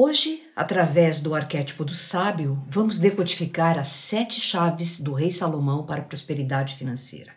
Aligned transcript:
Hoje, 0.00 0.44
através 0.54 1.18
do 1.18 1.34
arquétipo 1.34 1.84
do 1.84 1.92
sábio, 1.92 2.64
vamos 2.68 2.98
decodificar 2.98 3.76
as 3.76 3.88
sete 3.88 4.38
chaves 4.38 5.00
do 5.00 5.12
rei 5.12 5.28
Salomão 5.28 5.84
para 5.84 6.02
a 6.02 6.04
prosperidade 6.04 6.76
financeira. 6.76 7.32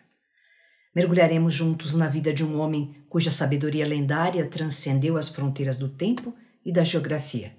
Mergulharemos 0.94 1.52
juntos 1.52 1.96
na 1.96 2.06
vida 2.06 2.32
de 2.32 2.44
um 2.44 2.60
homem 2.60 3.04
cuja 3.08 3.32
sabedoria 3.32 3.84
lendária 3.84 4.46
transcendeu 4.46 5.16
as 5.16 5.28
fronteiras 5.28 5.76
do 5.76 5.88
tempo 5.88 6.32
e 6.64 6.72
da 6.72 6.84
geografia. 6.84 7.52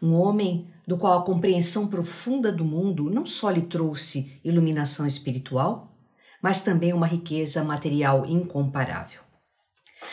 Um 0.00 0.14
homem 0.14 0.70
do 0.86 0.96
qual 0.96 1.18
a 1.18 1.24
compreensão 1.24 1.88
profunda 1.88 2.52
do 2.52 2.64
mundo 2.64 3.10
não 3.10 3.26
só 3.26 3.50
lhe 3.50 3.62
trouxe 3.62 4.40
iluminação 4.44 5.08
espiritual, 5.08 5.92
mas 6.40 6.62
também 6.62 6.92
uma 6.92 7.08
riqueza 7.08 7.64
material 7.64 8.24
incomparável. 8.24 9.22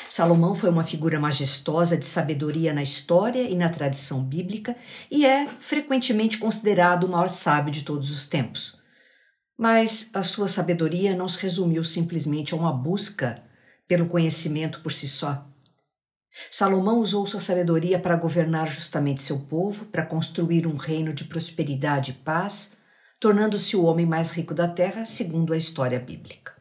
Salomão 0.09 0.55
foi 0.55 0.69
uma 0.69 0.83
figura 0.83 1.19
majestosa 1.19 1.97
de 1.97 2.05
sabedoria 2.05 2.73
na 2.73 2.83
história 2.83 3.41
e 3.41 3.55
na 3.55 3.69
tradição 3.69 4.23
bíblica 4.23 4.75
e 5.09 5.25
é 5.25 5.47
frequentemente 5.47 6.37
considerado 6.37 7.05
o 7.05 7.09
maior 7.09 7.29
sábio 7.29 7.71
de 7.71 7.83
todos 7.83 8.11
os 8.11 8.27
tempos. 8.27 8.77
Mas 9.57 10.11
a 10.13 10.23
sua 10.23 10.47
sabedoria 10.47 11.15
não 11.15 11.27
se 11.27 11.41
resumiu 11.41 11.83
simplesmente 11.83 12.53
a 12.53 12.57
uma 12.57 12.71
busca 12.71 13.43
pelo 13.87 14.07
conhecimento 14.07 14.81
por 14.81 14.91
si 14.91 15.07
só. 15.07 15.45
Salomão 16.51 16.99
usou 16.99 17.25
sua 17.25 17.39
sabedoria 17.39 17.97
para 17.97 18.15
governar 18.15 18.69
justamente 18.69 19.23
seu 19.23 19.39
povo, 19.39 19.85
para 19.85 20.05
construir 20.05 20.67
um 20.67 20.75
reino 20.75 21.13
de 21.13 21.23
prosperidade 21.23 22.11
e 22.11 22.13
paz, 22.15 22.77
tornando-se 23.19 23.75
o 23.75 23.83
homem 23.83 24.05
mais 24.05 24.29
rico 24.29 24.53
da 24.53 24.67
terra, 24.67 25.05
segundo 25.05 25.53
a 25.53 25.57
história 25.57 25.99
bíblica. 25.99 26.56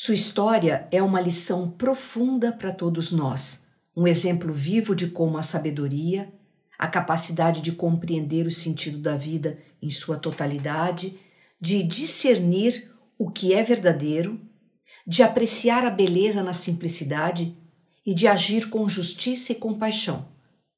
Sua 0.00 0.14
história 0.14 0.86
é 0.92 1.02
uma 1.02 1.20
lição 1.20 1.68
profunda 1.72 2.52
para 2.52 2.72
todos 2.72 3.10
nós, 3.10 3.66
um 3.96 4.06
exemplo 4.06 4.52
vivo 4.52 4.94
de 4.94 5.08
como 5.08 5.36
a 5.36 5.42
sabedoria, 5.42 6.32
a 6.78 6.86
capacidade 6.86 7.60
de 7.60 7.72
compreender 7.72 8.46
o 8.46 8.50
sentido 8.52 8.98
da 8.98 9.16
vida 9.16 9.58
em 9.82 9.90
sua 9.90 10.16
totalidade, 10.16 11.18
de 11.60 11.82
discernir 11.82 12.94
o 13.18 13.28
que 13.28 13.52
é 13.52 13.60
verdadeiro, 13.64 14.40
de 15.04 15.24
apreciar 15.24 15.84
a 15.84 15.90
beleza 15.90 16.44
na 16.44 16.52
simplicidade 16.52 17.58
e 18.06 18.14
de 18.14 18.28
agir 18.28 18.70
com 18.70 18.88
justiça 18.88 19.50
e 19.50 19.56
compaixão, 19.56 20.28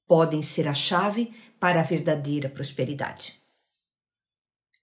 podem 0.08 0.40
ser 0.40 0.66
a 0.66 0.72
chave 0.72 1.30
para 1.60 1.80
a 1.80 1.84
verdadeira 1.84 2.48
prosperidade. 2.48 3.34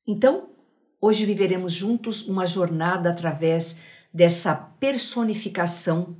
Então, 0.07 0.51
hoje 1.01 1.25
viveremos 1.25 1.73
juntos 1.73 2.27
uma 2.27 2.45
jornada 2.45 3.09
através 3.09 3.96
dessa 4.17 4.55
personificação 4.55 6.17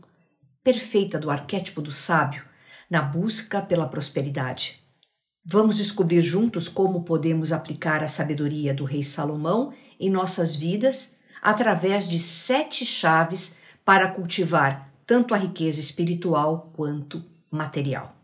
perfeita 0.63 1.17
do 1.17 1.31
arquétipo 1.31 1.81
do 1.81 1.91
sábio 1.91 2.43
na 2.87 3.01
busca 3.01 3.59
pela 3.59 3.87
prosperidade. 3.87 4.83
Vamos 5.43 5.77
descobrir 5.77 6.21
juntos 6.21 6.69
como 6.69 7.01
podemos 7.01 7.51
aplicar 7.51 8.03
a 8.03 8.07
sabedoria 8.07 8.71
do 8.71 8.85
rei 8.85 9.01
Salomão 9.01 9.73
em 9.99 10.11
nossas 10.11 10.55
vidas 10.55 11.17
através 11.41 12.07
de 12.07 12.19
sete 12.19 12.85
chaves 12.85 13.57
para 13.83 14.11
cultivar 14.11 14.93
tanto 15.03 15.33
a 15.33 15.37
riqueza 15.37 15.79
espiritual 15.79 16.71
quanto 16.75 17.25
material. 17.49 18.16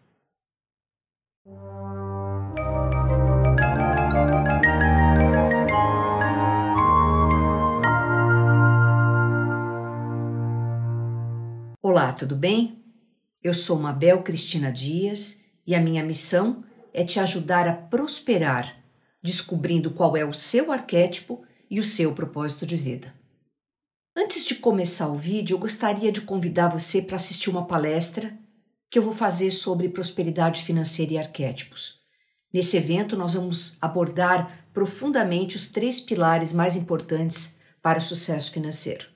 Olá, 12.13 12.19
tudo 12.19 12.35
bem? 12.35 12.79
Eu 13.43 13.55
sou 13.55 13.79
Mabel 13.79 14.21
Cristina 14.21 14.71
Dias 14.71 15.41
e 15.65 15.73
a 15.73 15.81
minha 15.81 16.03
missão 16.03 16.63
é 16.93 17.03
te 17.03 17.19
ajudar 17.19 17.67
a 17.67 17.73
prosperar, 17.73 18.77
descobrindo 19.19 19.89
qual 19.89 20.15
é 20.15 20.23
o 20.23 20.31
seu 20.31 20.71
arquétipo 20.71 21.43
e 21.71 21.79
o 21.79 21.83
seu 21.83 22.13
propósito 22.13 22.67
de 22.67 22.77
vida. 22.77 23.11
Antes 24.15 24.45
de 24.45 24.53
começar 24.53 25.07
o 25.07 25.17
vídeo, 25.17 25.55
eu 25.55 25.59
gostaria 25.59 26.11
de 26.11 26.21
convidar 26.21 26.67
você 26.67 27.01
para 27.01 27.15
assistir 27.15 27.49
uma 27.49 27.65
palestra 27.65 28.37
que 28.91 28.99
eu 28.99 29.01
vou 29.01 29.15
fazer 29.15 29.49
sobre 29.49 29.89
prosperidade 29.89 30.61
financeira 30.61 31.13
e 31.13 31.17
arquétipos. 31.17 31.99
Nesse 32.53 32.77
evento, 32.77 33.17
nós 33.17 33.33
vamos 33.33 33.75
abordar 33.81 34.67
profundamente 34.71 35.57
os 35.57 35.67
três 35.67 35.99
pilares 35.99 36.53
mais 36.53 36.75
importantes 36.75 37.57
para 37.81 37.97
o 37.97 38.01
sucesso 38.03 38.51
financeiro 38.51 39.11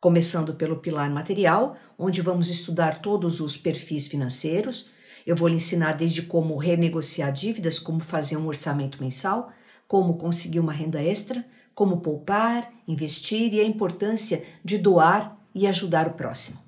começando 0.00 0.54
pelo 0.54 0.78
pilar 0.78 1.10
material, 1.10 1.76
onde 2.00 2.22
vamos 2.22 2.48
estudar 2.48 3.02
todos 3.02 3.40
os 3.40 3.58
perfis 3.58 4.06
financeiros. 4.06 4.90
Eu 5.26 5.36
vou 5.36 5.46
lhe 5.46 5.56
ensinar 5.56 5.92
desde 5.92 6.22
como 6.22 6.56
renegociar 6.56 7.30
dívidas, 7.30 7.78
como 7.78 8.00
fazer 8.00 8.38
um 8.38 8.46
orçamento 8.46 8.98
mensal, 8.98 9.52
como 9.86 10.16
conseguir 10.16 10.60
uma 10.60 10.72
renda 10.72 11.02
extra, 11.02 11.44
como 11.74 12.00
poupar, 12.00 12.72
investir 12.88 13.52
e 13.52 13.60
a 13.60 13.64
importância 13.64 14.42
de 14.64 14.78
doar 14.78 15.38
e 15.54 15.66
ajudar 15.66 16.08
o 16.08 16.14
próximo. 16.14 16.58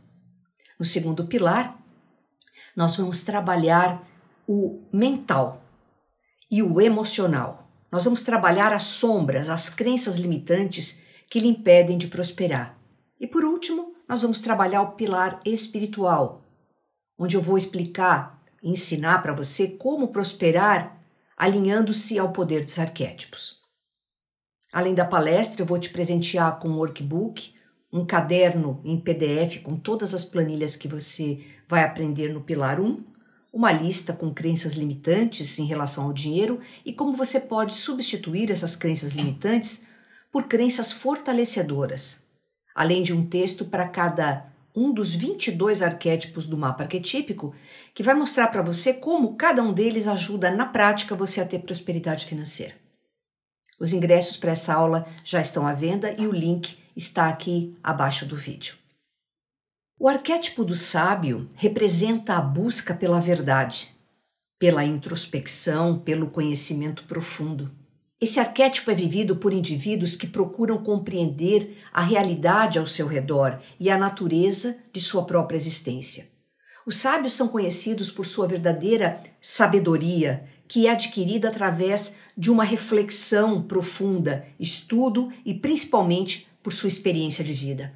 No 0.78 0.84
segundo 0.84 1.26
pilar, 1.26 1.82
nós 2.76 2.94
vamos 2.96 3.22
trabalhar 3.22 4.06
o 4.46 4.82
mental 4.92 5.64
e 6.50 6.62
o 6.62 6.78
emocional. 6.78 7.70
Nós 7.90 8.04
vamos 8.04 8.22
trabalhar 8.22 8.72
as 8.72 8.84
sombras, 8.84 9.48
as 9.48 9.70
crenças 9.70 10.16
limitantes 10.16 11.02
que 11.30 11.40
lhe 11.40 11.48
impedem 11.48 11.96
de 11.96 12.08
prosperar. 12.08 12.78
E 13.18 13.26
por 13.26 13.44
último, 13.44 13.91
nós 14.12 14.20
vamos 14.20 14.40
trabalhar 14.40 14.82
o 14.82 14.92
pilar 14.92 15.40
espiritual, 15.42 16.44
onde 17.18 17.34
eu 17.34 17.40
vou 17.40 17.56
explicar, 17.56 18.44
ensinar 18.62 19.22
para 19.22 19.32
você 19.32 19.68
como 19.68 20.08
prosperar 20.08 21.02
alinhando-se 21.34 22.18
ao 22.18 22.30
poder 22.30 22.62
dos 22.62 22.78
arquétipos. 22.78 23.62
Além 24.70 24.94
da 24.94 25.06
palestra, 25.06 25.62
eu 25.62 25.66
vou 25.66 25.78
te 25.78 25.88
presentear 25.88 26.58
com 26.58 26.68
um 26.68 26.76
workbook, 26.76 27.54
um 27.90 28.04
caderno 28.04 28.82
em 28.84 29.00
PDF 29.00 29.62
com 29.62 29.76
todas 29.76 30.12
as 30.12 30.26
planilhas 30.26 30.76
que 30.76 30.86
você 30.86 31.42
vai 31.66 31.82
aprender 31.82 32.34
no 32.34 32.42
pilar 32.42 32.78
1, 32.78 33.02
uma 33.50 33.72
lista 33.72 34.12
com 34.12 34.30
crenças 34.30 34.74
limitantes 34.74 35.58
em 35.58 35.64
relação 35.64 36.04
ao 36.04 36.12
dinheiro 36.12 36.60
e 36.84 36.92
como 36.92 37.16
você 37.16 37.40
pode 37.40 37.72
substituir 37.72 38.50
essas 38.50 38.76
crenças 38.76 39.12
limitantes 39.12 39.86
por 40.30 40.48
crenças 40.48 40.92
fortalecedoras 40.92 42.21
além 42.74 43.02
de 43.02 43.12
um 43.12 43.26
texto 43.26 43.64
para 43.64 43.88
cada 43.88 44.52
um 44.74 44.92
dos 44.92 45.14
22 45.14 45.82
arquétipos 45.82 46.46
do 46.46 46.56
mapa 46.56 46.84
arquetípico, 46.84 47.54
que 47.94 48.02
vai 48.02 48.14
mostrar 48.14 48.48
para 48.48 48.62
você 48.62 48.94
como 48.94 49.36
cada 49.36 49.62
um 49.62 49.72
deles 49.72 50.06
ajuda 50.06 50.50
na 50.50 50.66
prática 50.66 51.14
você 51.14 51.40
a 51.40 51.46
ter 51.46 51.60
prosperidade 51.60 52.24
financeira. 52.24 52.74
Os 53.78 53.92
ingressos 53.92 54.36
para 54.36 54.52
essa 54.52 54.72
aula 54.74 55.06
já 55.24 55.40
estão 55.40 55.66
à 55.66 55.74
venda 55.74 56.14
e 56.18 56.26
o 56.26 56.32
link 56.32 56.78
está 56.96 57.28
aqui 57.28 57.76
abaixo 57.82 58.24
do 58.26 58.36
vídeo. 58.36 58.76
O 59.98 60.08
arquétipo 60.08 60.64
do 60.64 60.74
sábio 60.74 61.48
representa 61.54 62.36
a 62.36 62.40
busca 62.40 62.94
pela 62.94 63.20
verdade, 63.20 63.94
pela 64.58 64.84
introspecção, 64.84 65.98
pelo 65.98 66.30
conhecimento 66.30 67.04
profundo. 67.04 67.70
Esse 68.22 68.38
arquétipo 68.38 68.88
é 68.88 68.94
vivido 68.94 69.34
por 69.34 69.52
indivíduos 69.52 70.14
que 70.14 70.28
procuram 70.28 70.78
compreender 70.78 71.76
a 71.92 72.00
realidade 72.00 72.78
ao 72.78 72.86
seu 72.86 73.08
redor 73.08 73.58
e 73.80 73.90
a 73.90 73.98
natureza 73.98 74.76
de 74.92 75.00
sua 75.00 75.24
própria 75.24 75.56
existência. 75.56 76.28
Os 76.86 76.98
sábios 76.98 77.32
são 77.32 77.48
conhecidos 77.48 78.12
por 78.12 78.24
sua 78.24 78.46
verdadeira 78.46 79.20
sabedoria, 79.40 80.44
que 80.68 80.86
é 80.86 80.92
adquirida 80.92 81.48
através 81.48 82.14
de 82.38 82.48
uma 82.48 82.62
reflexão 82.62 83.60
profunda, 83.60 84.46
estudo 84.56 85.32
e 85.44 85.52
principalmente 85.52 86.46
por 86.62 86.72
sua 86.72 86.86
experiência 86.86 87.42
de 87.42 87.52
vida. 87.52 87.92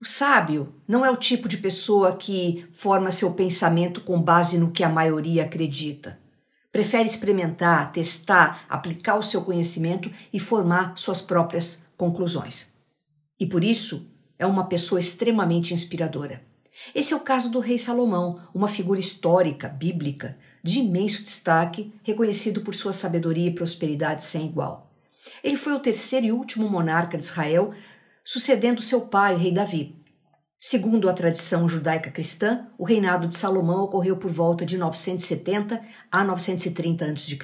O 0.00 0.08
sábio 0.08 0.72
não 0.88 1.04
é 1.04 1.10
o 1.10 1.16
tipo 1.16 1.46
de 1.46 1.58
pessoa 1.58 2.16
que 2.16 2.64
forma 2.72 3.12
seu 3.12 3.34
pensamento 3.34 4.00
com 4.00 4.18
base 4.18 4.56
no 4.56 4.70
que 4.70 4.82
a 4.82 4.88
maioria 4.88 5.44
acredita. 5.44 6.18
Prefere 6.70 7.08
experimentar, 7.08 7.92
testar, 7.92 8.64
aplicar 8.68 9.16
o 9.16 9.22
seu 9.22 9.42
conhecimento 9.42 10.10
e 10.32 10.38
formar 10.38 10.96
suas 10.96 11.20
próprias 11.20 11.86
conclusões. 11.96 12.74
E 13.40 13.46
por 13.46 13.64
isso 13.64 14.10
é 14.38 14.46
uma 14.46 14.68
pessoa 14.68 15.00
extremamente 15.00 15.72
inspiradora. 15.72 16.42
Esse 16.94 17.12
é 17.12 17.16
o 17.16 17.20
caso 17.20 17.50
do 17.50 17.58
rei 17.58 17.78
Salomão, 17.78 18.40
uma 18.54 18.68
figura 18.68 19.00
histórica, 19.00 19.68
bíblica, 19.68 20.36
de 20.62 20.80
imenso 20.80 21.22
destaque, 21.22 21.92
reconhecido 22.02 22.60
por 22.60 22.74
sua 22.74 22.92
sabedoria 22.92 23.48
e 23.48 23.54
prosperidade 23.54 24.22
sem 24.24 24.46
igual. 24.46 24.92
Ele 25.42 25.56
foi 25.56 25.72
o 25.72 25.80
terceiro 25.80 26.26
e 26.26 26.32
último 26.32 26.68
monarca 26.68 27.16
de 27.18 27.24
Israel, 27.24 27.74
sucedendo 28.24 28.82
seu 28.82 29.02
pai, 29.02 29.34
o 29.34 29.38
rei 29.38 29.52
Davi. 29.52 29.96
Segundo 30.60 31.08
a 31.08 31.12
tradição 31.12 31.68
judaica 31.68 32.10
cristã, 32.10 32.66
o 32.76 32.84
reinado 32.84 33.28
de 33.28 33.36
Salomão 33.36 33.84
ocorreu 33.84 34.16
por 34.16 34.28
volta 34.28 34.66
de 34.66 34.76
970 34.76 35.80
a 36.10 36.24
930 36.24 37.04
a.C. 37.04 37.38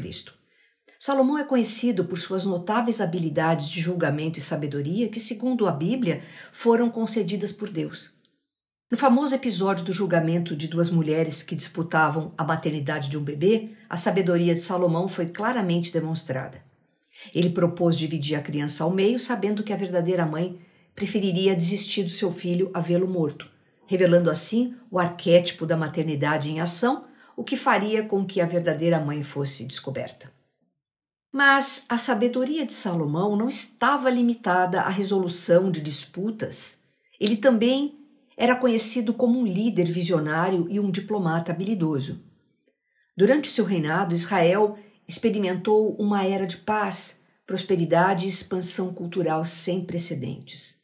Salomão 0.99 1.39
é 1.39 1.45
conhecido 1.45 2.05
por 2.07 2.19
suas 2.19 2.45
notáveis 2.45 3.01
habilidades 3.01 3.69
de 3.69 3.81
julgamento 3.81 4.41
e 4.41 4.43
sabedoria 4.43 5.09
que, 5.09 5.21
segundo 5.21 5.69
a 5.69 5.71
Bíblia, 5.71 6.25
foram 6.51 6.91
concedidas 6.91 7.53
por 7.53 7.71
Deus. 7.71 8.19
No 8.91 8.99
famoso 8.99 9.33
episódio 9.33 9.85
do 9.85 9.93
julgamento 9.93 10.57
de 10.57 10.67
duas 10.67 10.91
mulheres 10.91 11.41
que 11.41 11.55
disputavam 11.55 12.35
a 12.37 12.43
maternidade 12.43 13.09
de 13.09 13.17
um 13.17 13.23
bebê, 13.23 13.77
a 13.89 13.97
sabedoria 13.97 14.55
de 14.55 14.61
Salomão 14.61 15.07
foi 15.07 15.27
claramente 15.27 15.93
demonstrada. 15.93 16.65
Ele 17.33 17.51
propôs 17.51 17.97
dividir 17.97 18.35
a 18.35 18.43
criança 18.43 18.83
ao 18.83 18.91
meio, 18.91 19.21
sabendo 19.21 19.63
que 19.63 19.73
a 19.73 19.77
verdadeira 19.77 20.27
mãe 20.27 20.61
preferiria 20.95 21.57
desistir 21.57 22.05
do 22.05 22.11
seu 22.11 22.33
filho 22.33 22.71
a 22.73 22.81
vê-lo 22.81 23.09
morto, 23.09 23.49
revelando 23.87 24.31
assim 24.31 24.77
o 24.91 24.99
arquétipo 24.99 25.67
da 25.67 25.77
maternidade 25.77 26.51
em 26.51 26.61
ação, 26.61 27.07
o 27.37 27.43
que 27.43 27.57
faria 27.57 28.05
com 28.05 28.25
que 28.25 28.41
a 28.41 28.47
verdadeira 28.47 29.01
mãe 29.01 29.23
fosse 29.25 29.65
descoberta. 29.65 30.33
Mas 31.33 31.85
a 31.89 31.99
sabedoria 31.99 32.65
de 32.65 32.73
Salomão 32.73 33.37
não 33.37 33.49
estava 33.49 34.09
limitada 34.09 34.83
à 34.83 34.89
resolução 34.89 35.69
de 35.69 35.81
disputas. 35.81 36.83
Ele 37.19 37.37
também 37.37 37.99
era 38.37 38.55
conhecido 38.55 39.13
como 39.13 39.41
um 39.41 39.47
líder 39.47 39.91
visionário 39.91 40.69
e 40.71 40.79
um 40.79 40.91
diplomata 40.91 41.51
habilidoso. 41.51 42.25
Durante 43.17 43.51
seu 43.51 43.65
reinado, 43.65 44.15
Israel 44.15 44.79
experimentou 45.09 45.97
uma 45.97 46.25
era 46.25 46.47
de 46.47 46.59
paz, 46.59 47.23
prosperidade 47.45 48.27
e 48.27 48.29
expansão 48.29 48.95
cultural 48.95 49.45
sem 49.45 49.85
precedentes. 49.85 50.84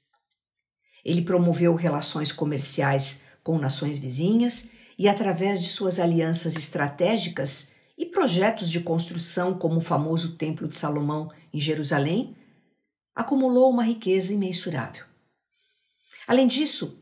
Ele 1.05 1.23
promoveu 1.23 1.75
relações 1.75 2.33
comerciais 2.33 3.23
com 3.43 3.59
nações 3.59 3.99
vizinhas 3.99 4.71
e, 4.99 5.09
através 5.09 5.61
de 5.61 5.69
suas 5.69 5.99
alianças 5.99 6.57
estratégicas, 6.57 7.75
e 7.97 8.07
projetos 8.07 8.71
de 8.71 8.81
construção, 8.81 9.59
como 9.59 9.77
o 9.77 9.83
famoso 9.83 10.37
Templo 10.37 10.67
de 10.67 10.75
Salomão 10.75 11.31
em 11.53 11.61
Jerusalém, 11.61 12.35
acumulou 13.15 13.71
uma 13.71 13.85
riqueza 13.85 14.33
imensurável. 14.33 15.05
Além 16.27 16.47
disso, 16.47 16.99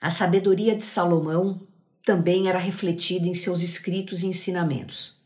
a 0.00 0.10
sabedoria 0.10 0.74
de 0.74 0.82
Salomão 0.82 1.60
também 2.04 2.48
era 2.48 2.58
refletida 2.58 3.26
em 3.28 3.34
seus 3.34 3.62
escritos 3.62 4.22
e 4.22 4.26
ensinamentos. 4.26 5.22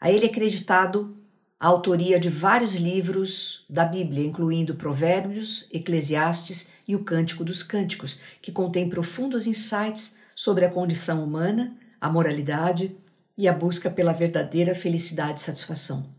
A 0.00 0.10
ele 0.10 0.26
é 0.26 0.28
acreditado 0.28 1.17
a 1.60 1.66
autoria 1.66 2.20
de 2.20 2.28
vários 2.28 2.76
livros 2.76 3.64
da 3.68 3.84
Bíblia, 3.84 4.24
incluindo 4.24 4.76
Provérbios, 4.76 5.68
Eclesiastes 5.72 6.70
e 6.86 6.94
o 6.94 7.02
Cântico 7.02 7.44
dos 7.44 7.62
Cânticos, 7.62 8.20
que 8.40 8.52
contém 8.52 8.88
profundos 8.88 9.46
insights 9.46 10.18
sobre 10.34 10.64
a 10.64 10.70
condição 10.70 11.24
humana, 11.24 11.76
a 12.00 12.08
moralidade, 12.08 12.96
e 13.36 13.46
a 13.46 13.52
busca 13.52 13.88
pela 13.88 14.12
verdadeira 14.12 14.74
felicidade 14.74 15.40
e 15.40 15.44
satisfação. 15.44 16.12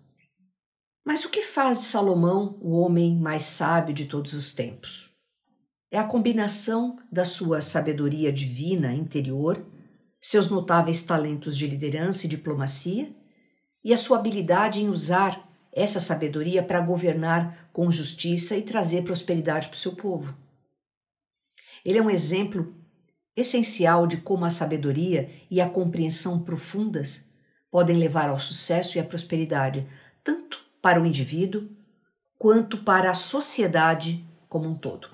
Mas 1.06 1.26
o 1.26 1.30
que 1.30 1.42
faz 1.42 1.80
de 1.80 1.84
Salomão 1.84 2.58
o 2.62 2.80
homem 2.80 3.14
mais 3.18 3.44
sábio 3.44 3.94
de 3.94 4.06
todos 4.06 4.34
os 4.34 4.54
tempos? 4.54 5.10
É 5.92 5.98
a 5.98 6.04
combinação 6.06 6.98
da 7.12 7.26
sua 7.26 7.60
sabedoria 7.60 8.32
divina 8.32 8.94
interior, 8.94 9.66
seus 10.22 10.50
notáveis 10.50 11.02
talentos 11.02 11.58
de 11.58 11.68
liderança 11.68 12.26
e 12.26 12.30
diplomacia 12.30 13.14
e 13.84 13.94
a 13.94 13.98
sua 13.98 14.18
habilidade 14.18 14.82
em 14.82 14.90
usar 14.90 15.48
essa 15.72 16.00
sabedoria 16.00 16.64
para 16.64 16.82
governar 16.82 17.70
com 17.72 17.90
justiça 17.92 18.56
e 18.56 18.64
trazer 18.64 19.04
prosperidade 19.04 19.68
para 19.68 19.76
o 19.76 19.80
seu 19.80 19.96
povo. 19.96 20.36
Ele 21.86 21.98
é 21.98 22.02
um 22.02 22.10
exemplo 22.10 22.76
essencial 23.36 24.06
de 24.06 24.18
como 24.18 24.46
a 24.46 24.50
sabedoria 24.50 25.30
e 25.50 25.62
a 25.62 25.70
compreensão 25.70 26.40
profundas 26.40 27.30
podem 27.72 27.98
levar 27.98 28.30
ao 28.30 28.40
sucesso 28.40 28.98
e 28.98 29.00
à 29.00 29.04
prosperidade, 29.04 29.88
tanto 30.24 30.60
para 30.82 31.02
o 31.02 31.06
indivíduo 31.06 31.70
quanto 32.38 32.84
para 32.84 33.12
a 33.12 33.14
sociedade 33.14 34.26
como 34.48 34.68
um 34.68 34.76
todo. 34.76 35.10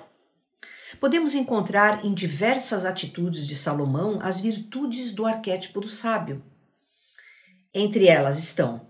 Podemos 1.00 1.36
encontrar 1.36 2.06
em 2.06 2.14
diversas 2.14 2.86
atitudes 2.86 3.46
de 3.46 3.56
Salomão 3.56 4.20
as 4.22 4.40
virtudes 4.40 5.12
do 5.12 5.26
arquétipo 5.26 5.82
do 5.82 5.90
sábio. 5.90 6.42
Entre 7.78 8.08
elas 8.08 8.40
estão 8.40 8.88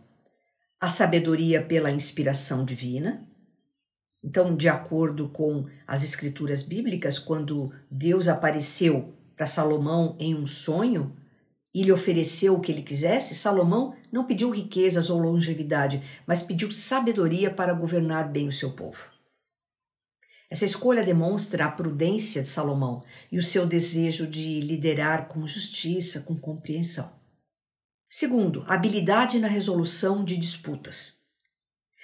a 0.80 0.88
sabedoria 0.90 1.60
pela 1.60 1.90
inspiração 1.90 2.64
divina, 2.64 3.28
então, 4.24 4.56
de 4.56 4.70
acordo 4.70 5.28
com 5.30 5.66
as 5.88 6.04
escrituras 6.04 6.62
bíblicas, 6.62 7.18
quando 7.18 7.74
Deus 7.90 8.28
apareceu 8.28 9.16
para 9.36 9.48
Salomão 9.48 10.16
em 10.20 10.36
um 10.36 10.46
sonho 10.46 11.16
e 11.74 11.82
lhe 11.82 11.92
ofereceu 11.92 12.54
o 12.54 12.60
que 12.60 12.72
ele 12.72 12.84
quisesse, 12.84 13.34
Salomão 13.34 13.96
não 14.12 14.26
pediu 14.26 14.52
riquezas 14.52 15.10
ou 15.10 15.20
longevidade, 15.20 16.04
mas 16.28 16.44
pediu 16.44 16.72
sabedoria 16.72 17.50
para 17.50 17.74
governar 17.74 18.32
bem 18.32 18.48
o 18.48 18.52
seu 18.52 18.74
povo. 18.74 19.10
Essa 20.48 20.66
escolha 20.66 21.04
demonstra 21.04 21.66
a 21.66 21.72
prudência 21.72 22.44
de 22.44 22.48
Salomão 22.48 23.04
e 23.32 23.40
o 23.40 23.44
seu 23.44 23.66
desejo 23.66 24.28
de 24.28 24.62
liderar 24.62 25.28
com 25.28 25.46
justiça, 25.48 26.22
com 26.22 26.36
compreensão. 26.36 27.25
Segundo, 28.18 28.64
habilidade 28.66 29.40
na 29.40 29.48
resolução 29.50 30.24
de 30.24 30.38
disputas. 30.38 31.18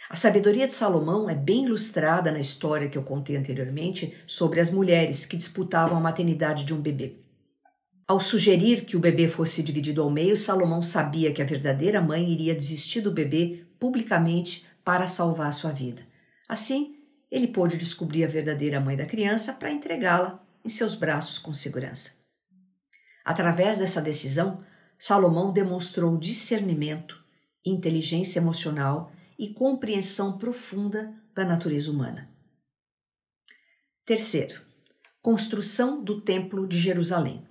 A 0.09 0.15
sabedoria 0.17 0.67
de 0.67 0.73
Salomão 0.73 1.29
é 1.29 1.33
bem 1.33 1.63
ilustrada 1.63 2.29
na 2.33 2.39
história 2.41 2.89
que 2.89 2.97
eu 2.97 3.03
contei 3.03 3.37
anteriormente 3.37 4.21
sobre 4.27 4.59
as 4.59 4.69
mulheres 4.69 5.25
que 5.25 5.37
disputavam 5.37 5.97
a 5.97 6.01
maternidade 6.01 6.65
de 6.65 6.73
um 6.73 6.81
bebê. 6.81 7.15
Ao 8.05 8.19
sugerir 8.19 8.83
que 8.83 8.97
o 8.97 8.99
bebê 8.99 9.29
fosse 9.29 9.63
dividido 9.63 10.01
ao 10.01 10.09
meio, 10.09 10.35
Salomão 10.35 10.83
sabia 10.83 11.31
que 11.31 11.41
a 11.41 11.45
verdadeira 11.45 12.01
mãe 12.01 12.29
iria 12.29 12.53
desistir 12.53 12.99
do 12.99 13.09
bebê 13.09 13.63
publicamente 13.79 14.67
para 14.83 15.07
salvar 15.07 15.53
sua 15.53 15.71
vida. 15.71 16.01
Assim, 16.45 16.93
ele 17.31 17.47
pôde 17.47 17.77
descobrir 17.77 18.25
a 18.25 18.27
verdadeira 18.27 18.81
mãe 18.81 18.97
da 18.97 19.05
criança 19.05 19.53
para 19.53 19.71
entregá-la 19.71 20.45
em 20.65 20.67
seus 20.67 20.93
braços 20.93 21.37
com 21.37 21.53
segurança. 21.53 22.19
Através 23.23 23.77
dessa 23.77 24.01
decisão, 24.01 24.61
Salomão 25.03 25.51
demonstrou 25.51 26.15
discernimento, 26.15 27.19
inteligência 27.65 28.39
emocional 28.39 29.11
e 29.37 29.51
compreensão 29.51 30.37
profunda 30.37 31.11
da 31.33 31.43
natureza 31.43 31.89
humana. 31.89 32.29
Terceiro, 34.05 34.61
construção 35.19 36.03
do 36.03 36.21
Templo 36.21 36.67
de 36.67 36.77
Jerusalém. 36.77 37.43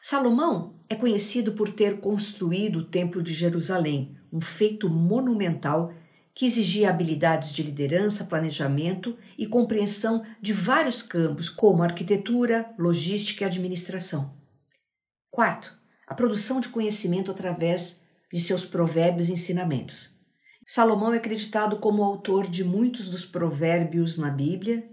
Salomão 0.00 0.76
é 0.88 0.94
conhecido 0.94 1.54
por 1.54 1.72
ter 1.72 1.98
construído 1.98 2.76
o 2.76 2.86
Templo 2.86 3.20
de 3.20 3.34
Jerusalém, 3.34 4.16
um 4.32 4.40
feito 4.40 4.88
monumental 4.88 5.92
que 6.32 6.46
exigia 6.46 6.88
habilidades 6.88 7.52
de 7.52 7.64
liderança, 7.64 8.26
planejamento 8.26 9.18
e 9.36 9.44
compreensão 9.44 10.24
de 10.40 10.52
vários 10.52 11.02
campos, 11.02 11.48
como 11.48 11.82
arquitetura, 11.82 12.72
logística 12.78 13.42
e 13.42 13.46
administração. 13.48 14.32
Quarto, 15.32 15.81
a 16.06 16.14
produção 16.14 16.60
de 16.60 16.68
conhecimento 16.68 17.30
através 17.30 18.04
de 18.32 18.40
seus 18.40 18.64
provérbios 18.64 19.28
e 19.28 19.32
ensinamentos. 19.32 20.16
Salomão 20.66 21.12
é 21.12 21.18
acreditado 21.18 21.78
como 21.78 22.02
autor 22.02 22.48
de 22.48 22.64
muitos 22.64 23.08
dos 23.08 23.24
provérbios 23.24 24.16
na 24.16 24.30
Bíblia, 24.30 24.88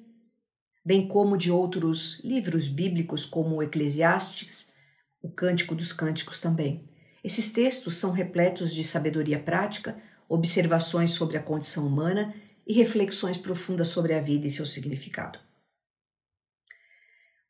bem 0.83 1.07
como 1.07 1.37
de 1.37 1.51
outros 1.51 2.19
livros 2.23 2.67
bíblicos, 2.67 3.25
como 3.25 3.55
o 3.55 3.63
Eclesiastes, 3.63 4.73
o 5.21 5.29
Cântico 5.29 5.75
dos 5.75 5.93
Cânticos 5.93 6.39
também. 6.39 6.89
Esses 7.23 7.51
textos 7.51 7.95
são 7.95 8.11
repletos 8.11 8.73
de 8.73 8.83
sabedoria 8.83 9.39
prática, 9.39 10.01
observações 10.27 11.11
sobre 11.11 11.37
a 11.37 11.43
condição 11.43 11.85
humana 11.85 12.33
e 12.65 12.73
reflexões 12.73 13.37
profundas 13.37 13.89
sobre 13.89 14.13
a 14.13 14.21
vida 14.21 14.47
e 14.47 14.51
seu 14.51 14.65
significado. 14.65 15.39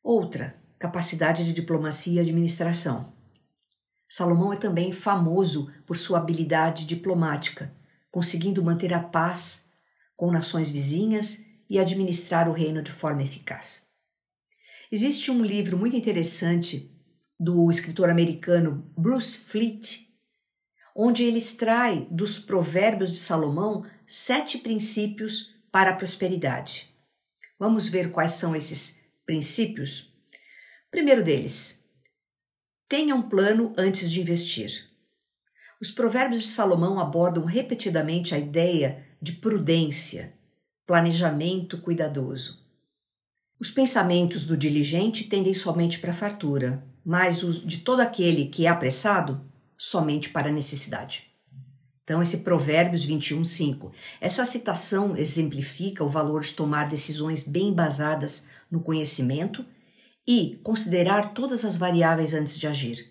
Outra, 0.02 0.58
capacidade 0.78 1.44
de 1.44 1.52
diplomacia 1.52 2.14
e 2.14 2.24
administração. 2.24 3.12
Salomão 4.10 4.52
é 4.52 4.56
também 4.56 4.92
famoso 4.92 5.72
por 5.86 5.96
sua 5.96 6.18
habilidade 6.18 6.84
diplomática 6.84 7.72
conseguindo 8.10 8.62
manter 8.62 8.92
a 8.92 9.00
paz 9.00 9.70
com 10.16 10.30
nações 10.30 10.70
vizinhas 10.70 11.44
e 11.68 11.78
administrar 11.78 12.48
o 12.48 12.52
reino 12.52 12.82
de 12.82 12.90
forma 12.90 13.22
eficaz. 13.22 13.88
Existe 14.90 15.30
um 15.30 15.44
livro 15.44 15.78
muito 15.78 15.96
interessante 15.96 16.92
do 17.38 17.70
escritor 17.70 18.10
americano 18.10 18.92
Bruce 18.98 19.38
Fleet, 19.38 20.08
onde 20.94 21.22
ele 21.22 21.38
extrai 21.38 22.06
dos 22.10 22.38
Provérbios 22.38 23.12
de 23.12 23.18
Salomão 23.18 23.86
sete 24.06 24.58
princípios 24.58 25.54
para 25.70 25.92
a 25.92 25.96
prosperidade. 25.96 26.92
Vamos 27.58 27.88
ver 27.88 28.10
quais 28.10 28.32
são 28.32 28.56
esses 28.56 29.00
princípios? 29.24 30.10
primeiro 30.90 31.22
deles, 31.22 31.88
tenha 32.90 33.14
um 33.14 33.22
plano 33.22 33.72
antes 33.78 34.10
de 34.10 34.20
investir. 34.20 34.90
Os 35.80 35.92
provérbios 35.92 36.42
de 36.42 36.48
Salomão 36.48 36.98
abordam 36.98 37.44
repetidamente 37.44 38.34
a 38.34 38.38
ideia 38.38 39.04
de 39.22 39.34
prudência, 39.34 40.34
planejamento 40.84 41.78
cuidadoso. 41.78 42.66
Os 43.60 43.70
pensamentos 43.70 44.44
do 44.44 44.56
diligente 44.56 45.28
tendem 45.28 45.54
somente 45.54 46.00
para 46.00 46.10
a 46.10 46.14
fartura, 46.14 46.84
mas 47.04 47.44
os 47.44 47.64
de 47.64 47.78
todo 47.78 48.00
aquele 48.00 48.46
que 48.46 48.66
é 48.66 48.68
apressado, 48.68 49.40
somente 49.78 50.30
para 50.30 50.48
a 50.48 50.52
necessidade. 50.52 51.30
Então, 52.02 52.20
esse 52.20 52.38
Provérbios 52.38 53.04
21, 53.04 53.44
5. 53.44 53.92
Essa 54.20 54.44
citação 54.44 55.16
exemplifica 55.16 56.02
o 56.02 56.10
valor 56.10 56.40
de 56.40 56.54
tomar 56.54 56.88
decisões 56.88 57.46
bem 57.46 57.72
basadas 57.72 58.48
no 58.68 58.80
conhecimento 58.80 59.64
e 60.26 60.60
considerar 60.62 61.34
todas 61.34 61.64
as 61.64 61.76
variáveis 61.76 62.34
antes 62.34 62.58
de 62.58 62.66
agir. 62.66 63.10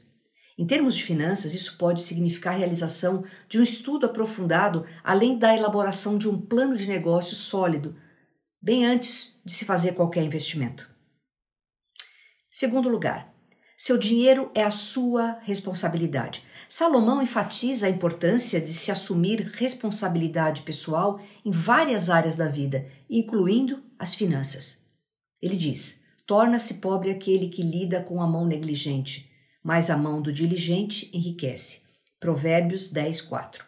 Em 0.58 0.66
termos 0.66 0.96
de 0.96 1.04
finanças, 1.04 1.54
isso 1.54 1.78
pode 1.78 2.02
significar 2.02 2.54
a 2.54 2.58
realização 2.58 3.24
de 3.48 3.60
um 3.60 3.64
estudo 3.64 4.06
aprofundado, 4.06 4.86
além 5.04 5.38
da 5.38 5.56
elaboração 5.56 6.18
de 6.18 6.28
um 6.28 6.40
plano 6.40 6.76
de 6.76 6.88
negócio 6.88 7.36
sólido, 7.36 7.96
bem 8.62 8.86
antes 8.86 9.40
de 9.46 9.54
se 9.54 9.64
fazer 9.64 9.94
qualquer 9.94 10.24
investimento. 10.24 10.94
Segundo 12.52 12.90
lugar, 12.90 13.34
seu 13.78 13.98
dinheiro 13.98 14.52
é 14.54 14.62
a 14.62 14.72
sua 14.72 15.40
responsabilidade. 15.44 16.46
Salomão 16.68 17.22
enfatiza 17.22 17.88
a 17.88 17.90
importância 17.90 18.60
de 18.60 18.74
se 18.74 18.92
assumir 18.92 19.50
responsabilidade 19.54 20.64
pessoal 20.64 21.22
em 21.46 21.52
várias 21.52 22.10
áreas 22.10 22.36
da 22.36 22.50
vida, 22.50 22.86
incluindo 23.10 23.82
as 23.98 24.14
finanças. 24.14 24.86
Ele 25.42 25.56
diz: 25.56 26.04
Torna-se 26.30 26.76
pobre 26.76 27.10
aquele 27.10 27.50
que 27.50 27.64
lida 27.64 28.04
com 28.04 28.22
a 28.22 28.28
mão 28.28 28.46
negligente, 28.46 29.32
mas 29.64 29.90
a 29.90 29.98
mão 29.98 30.22
do 30.22 30.32
diligente 30.32 31.10
enriquece. 31.12 31.86
Provérbios 32.20 32.92
10, 32.92 33.22
4. 33.22 33.66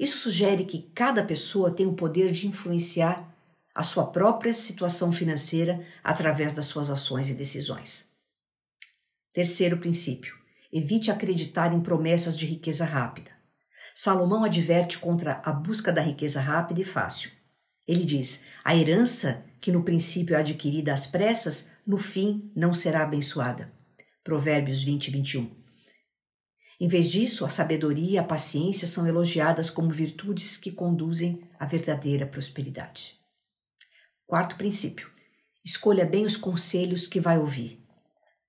Isso 0.00 0.16
sugere 0.16 0.64
que 0.64 0.90
cada 0.94 1.22
pessoa 1.22 1.70
tem 1.70 1.84
o 1.84 1.92
poder 1.92 2.32
de 2.32 2.46
influenciar 2.46 3.30
a 3.74 3.82
sua 3.82 4.06
própria 4.06 4.54
situação 4.54 5.12
financeira 5.12 5.86
através 6.02 6.54
das 6.54 6.64
suas 6.64 6.88
ações 6.88 7.28
e 7.28 7.34
decisões. 7.34 8.08
Terceiro 9.34 9.76
princípio: 9.76 10.34
evite 10.72 11.10
acreditar 11.10 11.74
em 11.74 11.82
promessas 11.82 12.38
de 12.38 12.46
riqueza 12.46 12.86
rápida. 12.86 13.30
Salomão 13.94 14.42
adverte 14.42 14.96
contra 14.96 15.42
a 15.44 15.52
busca 15.52 15.92
da 15.92 16.00
riqueza 16.00 16.40
rápida 16.40 16.80
e 16.80 16.84
fácil. 16.84 17.30
Ele 17.86 18.06
diz: 18.06 18.46
a 18.64 18.74
herança 18.74 19.44
que 19.60 19.70
no 19.70 19.82
princípio 19.82 20.34
é 20.34 20.40
adquirida 20.40 20.94
às 20.94 21.06
pressas, 21.06 21.73
no 21.86 21.98
fim 21.98 22.50
não 22.54 22.72
será 22.72 23.02
abençoada. 23.02 23.72
Provérbios 24.22 24.82
20, 24.82 25.10
21. 25.10 25.50
Em 26.80 26.88
vez 26.88 27.10
disso, 27.10 27.44
a 27.44 27.48
sabedoria 27.48 28.10
e 28.12 28.18
a 28.18 28.24
paciência 28.24 28.86
são 28.86 29.06
elogiadas 29.06 29.70
como 29.70 29.90
virtudes 29.90 30.56
que 30.56 30.72
conduzem 30.72 31.48
à 31.58 31.66
verdadeira 31.66 32.26
prosperidade. 32.26 33.18
Quarto 34.26 34.56
princípio: 34.56 35.10
escolha 35.64 36.04
bem 36.04 36.24
os 36.24 36.36
conselhos 36.36 37.06
que 37.06 37.20
vai 37.20 37.38
ouvir. 37.38 37.84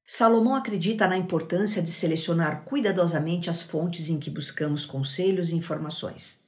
Salomão 0.07 0.55
acredita 0.55 1.07
na 1.07 1.17
importância 1.17 1.81
de 1.81 1.89
selecionar 1.89 2.63
cuidadosamente 2.63 3.49
as 3.49 3.61
fontes 3.61 4.09
em 4.09 4.19
que 4.19 4.29
buscamos 4.29 4.85
conselhos 4.85 5.49
e 5.49 5.55
informações. 5.55 6.43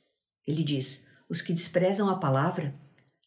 Ele 0.48 0.64
diz: 0.64 1.08
os 1.30 1.42
que 1.42 1.54
desprezam 1.54 2.10
a 2.10 2.18
palavra 2.18 2.74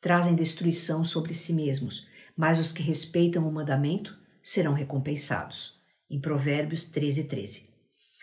trazem 0.00 0.34
destruição 0.34 1.04
sobre 1.04 1.34
si 1.34 1.52
mesmos, 1.52 2.08
mas 2.36 2.58
os 2.58 2.72
que 2.72 2.82
respeitam 2.82 3.48
o 3.48 3.52
mandamento 3.52 4.16
serão 4.42 4.72
recompensados. 4.72 5.80
Em 6.08 6.20
Provérbios 6.20 6.84
13, 6.84 7.24
13. 7.24 7.70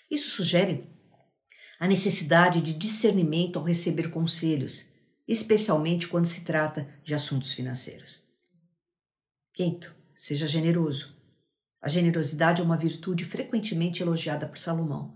Isso 0.10 0.30
sugere 0.30 0.90
a 1.80 1.88
necessidade 1.88 2.62
de 2.62 2.74
discernimento 2.74 3.60
ao 3.60 3.66
receber 3.66 4.10
conselhos, 4.10 4.92
especialmente 5.28 6.08
quando 6.08 6.26
se 6.26 6.44
trata 6.44 6.88
de 7.04 7.14
assuntos 7.14 7.54
financeiros. 7.54 8.26
Quinto, 9.54 9.96
seja 10.16 10.48
generoso. 10.48 11.16
A 11.82 11.88
generosidade 11.88 12.62
é 12.62 12.64
uma 12.64 12.78
virtude 12.78 13.24
frequentemente 13.24 14.02
elogiada 14.02 14.48
por 14.48 14.58
Salomão. 14.58 15.16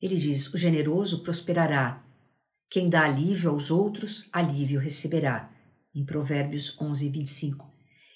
Ele 0.00 0.16
diz: 0.16 0.52
O 0.52 0.56
generoso 0.56 1.22
prosperará. 1.22 2.04
Quem 2.70 2.88
dá 2.88 3.04
alívio 3.04 3.50
aos 3.50 3.70
outros, 3.70 4.28
alívio 4.32 4.80
receberá 4.80 5.52
em 5.94 6.04
Provérbios 6.04 6.80
11, 6.80 7.08
25. 7.08 7.67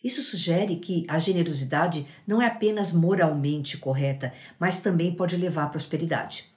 Isso 0.03 0.23
sugere 0.23 0.77
que 0.77 1.05
a 1.09 1.19
generosidade 1.19 2.07
não 2.27 2.43
é 2.43 2.47
apenas 2.47 2.93
moralmente 2.93 3.79
correta, 3.79 4.33
mas 4.59 4.81
também 4.81 5.15
pode 5.15 5.37
levar 5.37 5.65
à 5.65 5.69
prosperidade. 5.69 6.51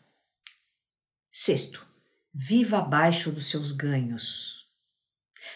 Sexto, 1.32 1.86
viva 2.34 2.80
abaixo 2.80 3.32
dos 3.32 3.48
seus 3.48 3.72
ganhos. 3.72 4.66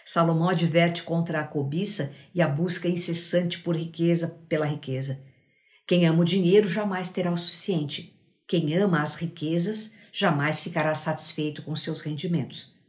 Salomão 0.06 0.50
adverte 0.50 1.04
contra 1.04 1.40
a 1.40 1.48
cobiça 1.48 2.14
e 2.34 2.42
a 2.42 2.48
busca 2.48 2.88
incessante 2.88 3.60
por 3.60 3.76
riqueza 3.76 4.40
pela 4.48 4.66
riqueza. 4.66 5.24
Quem 5.88 6.06
ama 6.06 6.22
o 6.22 6.26
dinheiro 6.26 6.68
jamais 6.68 7.10
terá 7.10 7.32
o 7.32 7.38
suficiente. 7.38 8.16
Quem 8.48 8.76
ama 8.76 9.02
as 9.02 9.16
riquezas 9.16 9.96
jamais 10.12 10.60
ficará 10.60 10.94
satisfeito 10.94 11.64
com 11.64 11.76
seus 11.76 12.02
rendimentos 12.02 12.80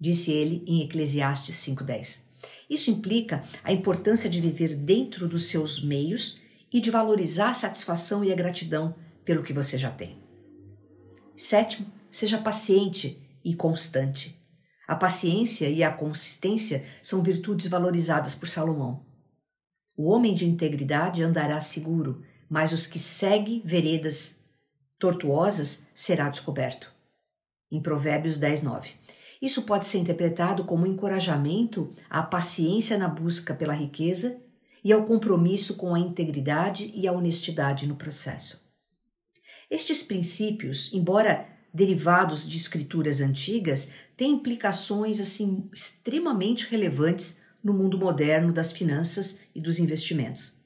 disse 0.00 0.32
ele 0.32 0.62
em 0.66 0.82
Eclesiastes 0.82 1.56
5:10. 1.56 2.27
Isso 2.68 2.90
implica 2.90 3.44
a 3.64 3.72
importância 3.72 4.28
de 4.28 4.40
viver 4.40 4.74
dentro 4.74 5.28
dos 5.28 5.46
seus 5.46 5.82
meios 5.82 6.40
e 6.72 6.80
de 6.80 6.90
valorizar 6.90 7.50
a 7.50 7.54
satisfação 7.54 8.22
e 8.22 8.32
a 8.32 8.36
gratidão 8.36 8.94
pelo 9.24 9.42
que 9.42 9.52
você 9.52 9.78
já 9.78 9.90
tem. 9.90 10.22
Sétimo, 11.36 11.86
seja 12.10 12.38
paciente 12.38 13.22
e 13.44 13.54
constante. 13.54 14.36
A 14.86 14.96
paciência 14.96 15.68
e 15.68 15.82
a 15.82 15.92
consistência 15.92 16.84
são 17.02 17.22
virtudes 17.22 17.66
valorizadas 17.68 18.34
por 18.34 18.48
Salomão. 18.48 19.04
O 19.96 20.10
homem 20.10 20.34
de 20.34 20.46
integridade 20.46 21.22
andará 21.22 21.60
seguro, 21.60 22.22
mas 22.48 22.72
os 22.72 22.86
que 22.86 22.98
seguem 22.98 23.60
veredas 23.64 24.40
tortuosas 24.98 25.86
será 25.94 26.28
descoberto. 26.28 26.92
Em 27.70 27.82
Provérbios 27.82 28.38
10, 28.38 28.62
9. 28.62 28.90
Isso 29.40 29.62
pode 29.62 29.84
ser 29.84 29.98
interpretado 29.98 30.64
como 30.64 30.86
encorajamento 30.86 31.94
à 32.10 32.22
paciência 32.22 32.98
na 32.98 33.08
busca 33.08 33.54
pela 33.54 33.72
riqueza 33.72 34.40
e 34.82 34.92
ao 34.92 35.04
compromisso 35.04 35.76
com 35.76 35.94
a 35.94 36.00
integridade 36.00 36.92
e 36.94 37.06
a 37.06 37.12
honestidade 37.12 37.86
no 37.86 37.96
processo. 37.96 38.68
Estes 39.70 40.02
princípios, 40.02 40.92
embora 40.92 41.46
derivados 41.72 42.48
de 42.48 42.56
escrituras 42.56 43.20
antigas, 43.20 43.92
têm 44.16 44.32
implicações 44.32 45.20
assim 45.20 45.68
extremamente 45.72 46.68
relevantes 46.70 47.40
no 47.62 47.72
mundo 47.72 47.98
moderno 47.98 48.52
das 48.52 48.72
finanças 48.72 49.40
e 49.54 49.60
dos 49.60 49.78
investimentos. 49.78 50.58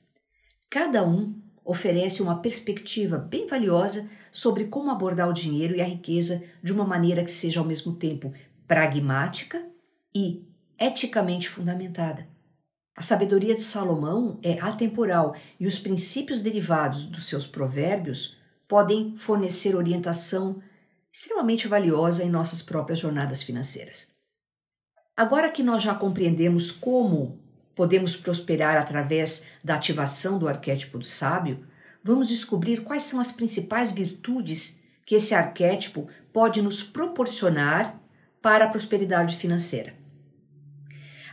Cada 0.71 1.07
um 1.07 1.35
oferece 1.65 2.23
uma 2.23 2.41
perspectiva 2.41 3.19
bem 3.19 3.47
valiosa 3.47 4.09
sobre 4.31 4.65
como 4.65 4.91
abordar 4.91 5.29
o 5.29 5.35
dinheiro 5.35 5.77
e 5.77 5.81
a 5.81 5.85
riqueza 5.85 6.43
de 6.63 6.73
uma 6.73 6.85
maneira 6.85 7.25
que 7.25 7.31
seja 7.31 7.61
ao 7.61 7.67
mesmo 7.67 7.95
tempo 7.95 8.33
pragmática 8.67 9.65
e 10.15 10.47
eticamente 10.79 11.49
fundamentada. 11.49 12.27
A 12.95 13.03
sabedoria 13.03 13.55
de 13.55 13.63
Salomão 13.63 14.39
é 14.43 14.61
atemporal 14.61 15.35
e 15.59 15.67
os 15.67 15.79
princípios 15.79 16.43
derivados 16.43 17.05
dos 17.05 17.25
seus 17.25 17.47
provérbios 17.47 18.37
podem 18.69 19.17
fornecer 19.17 19.75
orientação 19.75 20.63
extremamente 21.13 21.69
valiosa 21.69 22.25
em 22.25 22.31
nossas 22.31 22.63
próprias 22.63 22.99
jornadas 22.99 23.43
financeiras. 23.43 24.15
Agora 25.17 25.51
que 25.51 25.63
nós 25.63 25.83
já 25.83 25.95
compreendemos 25.95 26.71
como 26.71 27.41
podemos 27.75 28.17
prosperar 28.17 28.77
através 28.77 29.47
da 29.63 29.75
ativação 29.75 30.39
do 30.39 30.49
arquétipo 30.49 30.99
do 30.99 31.05
sábio, 31.05 31.67
vamos 32.03 32.29
descobrir 32.29 32.83
quais 32.83 33.03
são 33.05 33.21
as 33.21 33.33
principais 33.33 33.91
virtudes 33.91 34.81
que 35.07 35.15
esse 35.15 35.35
arquétipo 35.35 36.09
pode 36.33 36.63
nos 36.63 36.83
proporcionar 36.83 38.02
para 38.43 38.65
a 38.65 38.69
prosperidade 38.69 39.37
financeira. 39.37 39.95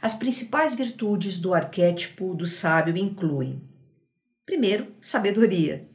As 0.01 0.13
principais 0.13 0.75
virtudes 0.75 1.39
do 1.39 1.54
arquétipo 1.54 2.34
do 2.34 2.46
sábio 2.46 2.96
incluem: 2.96 3.62
primeiro, 4.46 4.96
sabedoria. 5.01 5.86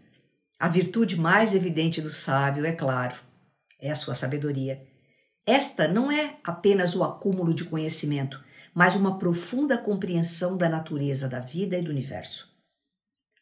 A 0.59 0.68
virtude 0.68 1.18
mais 1.18 1.54
evidente 1.54 2.02
do 2.02 2.11
sábio, 2.11 2.66
é 2.66 2.73
claro, 2.73 3.14
é 3.80 3.90
a 3.90 3.94
sua 3.94 4.14
sabedoria. 4.14 4.87
Esta 5.47 5.87
não 5.87 6.11
é 6.11 6.38
apenas 6.42 6.94
o 6.97 7.04
acúmulo 7.04 7.54
de 7.54 7.64
conhecimento, 7.64 8.42
mas 8.75 8.94
uma 8.94 9.18
profunda 9.18 9.78
compreensão 9.78 10.56
da 10.56 10.68
natureza 10.68 11.28
da 11.28 11.38
vida 11.38 11.78
e 11.78 11.83
do 11.83 11.90
universo. 11.90 12.52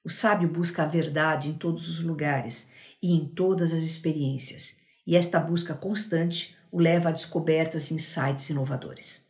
O 0.04 0.10
sábio 0.10 0.48
busca 0.48 0.82
a 0.82 0.86
verdade 0.86 1.48
em 1.48 1.54
todos 1.54 1.88
os 1.88 2.02
lugares 2.02 2.70
e 3.00 3.12
em 3.12 3.24
todas 3.24 3.72
as 3.72 3.80
experiências, 3.80 4.78
e 5.06 5.16
esta 5.16 5.38
busca 5.38 5.74
constante 5.74 6.56
o 6.72 6.80
leva 6.80 7.10
a 7.10 7.12
descobertas 7.12 7.90
e 7.90 7.94
insights 7.94 8.48
inovadores. 8.48 9.26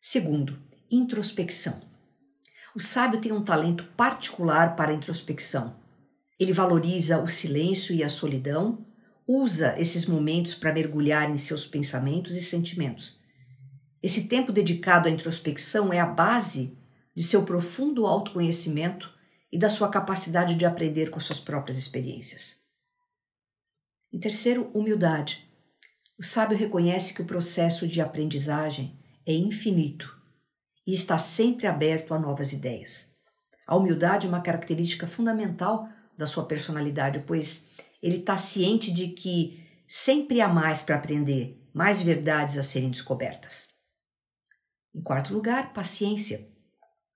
Segundo, 0.00 0.58
introspecção. 0.90 1.82
O 2.74 2.80
sábio 2.80 3.20
tem 3.20 3.30
um 3.30 3.44
talento 3.44 3.84
particular 3.94 4.74
para 4.74 4.90
a 4.90 4.94
introspecção. 4.94 5.76
Ele 6.40 6.52
valoriza 6.52 7.22
o 7.22 7.28
silêncio 7.28 7.94
e 7.94 8.02
a 8.02 8.08
solidão, 8.08 8.86
usa 9.28 9.78
esses 9.78 10.06
momentos 10.06 10.54
para 10.54 10.72
mergulhar 10.72 11.30
em 11.30 11.36
seus 11.36 11.66
pensamentos 11.66 12.36
e 12.36 12.42
sentimentos. 12.42 13.20
Esse 14.02 14.26
tempo 14.26 14.50
dedicado 14.50 15.08
à 15.08 15.10
introspecção 15.10 15.92
é 15.92 16.00
a 16.00 16.06
base 16.06 16.76
de 17.14 17.22
seu 17.22 17.44
profundo 17.44 18.06
autoconhecimento 18.06 19.12
e 19.52 19.58
da 19.58 19.68
sua 19.68 19.90
capacidade 19.90 20.54
de 20.54 20.64
aprender 20.64 21.10
com 21.10 21.20
suas 21.20 21.38
próprias 21.38 21.76
experiências. 21.76 22.62
E 24.10 24.18
terceiro, 24.18 24.70
humildade. 24.74 25.51
O 26.18 26.22
sábio 26.22 26.56
reconhece 26.56 27.14
que 27.14 27.22
o 27.22 27.26
processo 27.26 27.86
de 27.86 28.00
aprendizagem 28.00 28.98
é 29.26 29.34
infinito 29.34 30.20
e 30.86 30.92
está 30.92 31.16
sempre 31.18 31.66
aberto 31.66 32.12
a 32.14 32.18
novas 32.18 32.52
ideias. 32.52 33.12
A 33.66 33.76
humildade 33.76 34.26
é 34.26 34.28
uma 34.28 34.42
característica 34.42 35.06
fundamental 35.06 35.88
da 36.16 36.26
sua 36.26 36.44
personalidade, 36.44 37.24
pois 37.26 37.70
ele 38.02 38.18
está 38.18 38.36
ciente 38.36 38.92
de 38.92 39.08
que 39.08 39.64
sempre 39.88 40.40
há 40.40 40.48
mais 40.48 40.82
para 40.82 40.96
aprender, 40.96 41.60
mais 41.72 42.02
verdades 42.02 42.58
a 42.58 42.62
serem 42.62 42.90
descobertas. 42.90 43.70
Em 44.94 45.02
quarto 45.02 45.32
lugar, 45.32 45.72
paciência. 45.72 46.48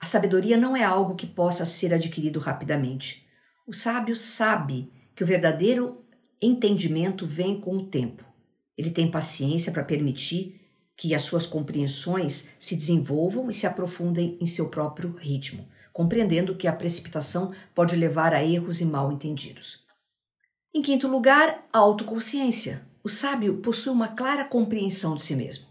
A 0.00 0.07
sabedoria 0.07 0.57
não 0.57 0.76
é 0.76 0.85
algo 0.85 1.15
que 1.15 1.26
possa 1.26 1.65
ser 1.65 1.93
adquirido 1.93 2.38
rapidamente. 2.38 3.26
O 3.67 3.73
sábio 3.73 4.17
sabe 4.17 4.93
que 5.15 5.25
o 5.25 5.26
verdadeiro 5.26 6.05
entendimento 6.41 7.26
vem 7.26 7.61
com 7.61 7.76
o 7.76 7.87
tempo. 7.87 8.25
Ele 8.76 8.90
tem 8.90 9.11
paciência 9.11 9.73
para 9.73 9.85
permitir 9.85 10.61
que 10.97 11.14
as 11.14 11.23
suas 11.23 11.47
compreensões 11.47 12.50
se 12.59 12.75
desenvolvam 12.75 13.50
e 13.50 13.54
se 13.54 13.66
aprofundem 13.66 14.37
em 14.40 14.47
seu 14.47 14.68
próprio 14.68 15.14
ritmo, 15.18 15.66
compreendendo 15.92 16.56
que 16.56 16.66
a 16.66 16.73
precipitação 16.73 17.52
pode 17.75 17.95
levar 17.97 18.33
a 18.33 18.45
erros 18.45 18.80
e 18.80 18.85
mal 18.85 19.12
entendidos. 19.12 19.85
Em 20.75 20.83
quinto 20.83 21.09
lugar, 21.09 21.66
a 21.73 21.78
autoconsciência. 21.78 22.87
O 23.02 23.09
sábio 23.09 23.59
possui 23.59 23.92
uma 23.92 24.09
clara 24.09 24.45
compreensão 24.45 25.14
de 25.14 25.23
si 25.23 25.37
mesmo. 25.37 25.66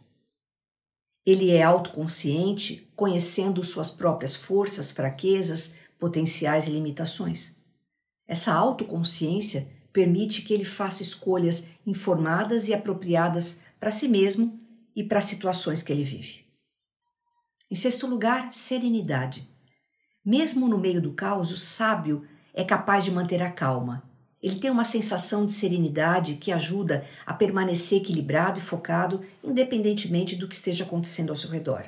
Ele 1.26 1.52
é 1.52 1.64
autoconsciente, 1.64 2.88
conhecendo 2.96 3.64
suas 3.64 3.90
próprias 3.90 4.36
forças, 4.36 4.92
fraquezas, 4.92 5.76
potenciais 6.00 6.68
e 6.68 6.72
limitações. 6.72 7.56
Essa 8.28 8.54
autoconsciência 8.54 9.68
permite 9.96 10.42
que 10.42 10.54
ele 10.54 10.66
faça 10.66 11.02
escolhas 11.02 11.70
informadas 11.88 12.68
e 12.68 12.74
apropriadas 12.74 13.62
para 13.80 13.90
si 13.90 14.10
mesmo 14.10 14.60
e 14.94 15.02
para 15.02 15.20
as 15.20 15.26
situações 15.26 15.82
que 15.82 15.94
ele 15.94 16.04
vive. 16.04 16.44
Em 17.72 17.76
sexto 17.76 18.06
lugar, 18.06 18.52
serenidade. 18.52 19.48
Mesmo 20.24 20.68
no 20.68 20.78
meio 20.78 21.02
do 21.02 21.14
caos, 21.14 21.50
o 21.50 21.58
sábio 21.58 22.28
é 22.54 22.62
capaz 22.62 23.06
de 23.06 23.12
manter 23.12 23.42
a 23.42 23.50
calma. 23.50 24.04
Ele 24.44 24.60
tem 24.60 24.70
uma 24.70 24.84
sensação 24.84 25.46
de 25.46 25.54
serenidade 25.54 26.36
que 26.36 26.52
ajuda 26.52 27.08
a 27.26 27.34
permanecer 27.34 28.02
equilibrado 28.02 28.60
e 28.60 28.62
focado, 28.62 29.22
independentemente 29.42 30.36
do 30.36 30.46
que 30.46 30.56
esteja 30.56 30.84
acontecendo 30.84 31.30
ao 31.30 31.38
seu 31.38 31.50
redor. 31.50 31.86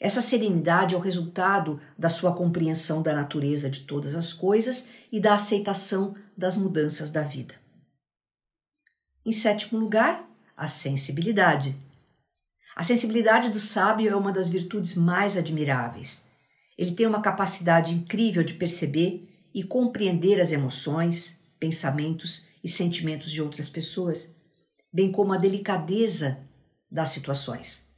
Essa 0.00 0.22
serenidade 0.22 0.94
é 0.94 0.98
o 0.98 1.00
resultado 1.00 1.78
da 1.98 2.08
sua 2.08 2.34
compreensão 2.34 3.02
da 3.02 3.14
natureza 3.14 3.68
de 3.68 3.80
todas 3.80 4.14
as 4.14 4.32
coisas 4.32 4.88
e 5.12 5.20
da 5.20 5.34
aceitação 5.34 6.16
das 6.34 6.56
mudanças 6.56 7.10
da 7.10 7.20
vida. 7.22 7.54
Em 9.26 9.30
sétimo 9.30 9.78
lugar, 9.78 10.26
a 10.56 10.66
sensibilidade. 10.66 11.78
A 12.74 12.82
sensibilidade 12.82 13.50
do 13.50 13.60
sábio 13.60 14.10
é 14.10 14.16
uma 14.16 14.32
das 14.32 14.48
virtudes 14.48 14.94
mais 14.94 15.36
admiráveis. 15.36 16.24
Ele 16.78 16.92
tem 16.92 17.06
uma 17.06 17.20
capacidade 17.20 17.92
incrível 17.92 18.42
de 18.42 18.54
perceber 18.54 19.28
e 19.52 19.62
compreender 19.62 20.40
as 20.40 20.50
emoções, 20.50 21.40
pensamentos 21.58 22.48
e 22.64 22.68
sentimentos 22.70 23.30
de 23.30 23.42
outras 23.42 23.68
pessoas, 23.68 24.34
bem 24.90 25.12
como 25.12 25.34
a 25.34 25.36
delicadeza 25.36 26.38
das 26.90 27.10
situações. 27.10 27.89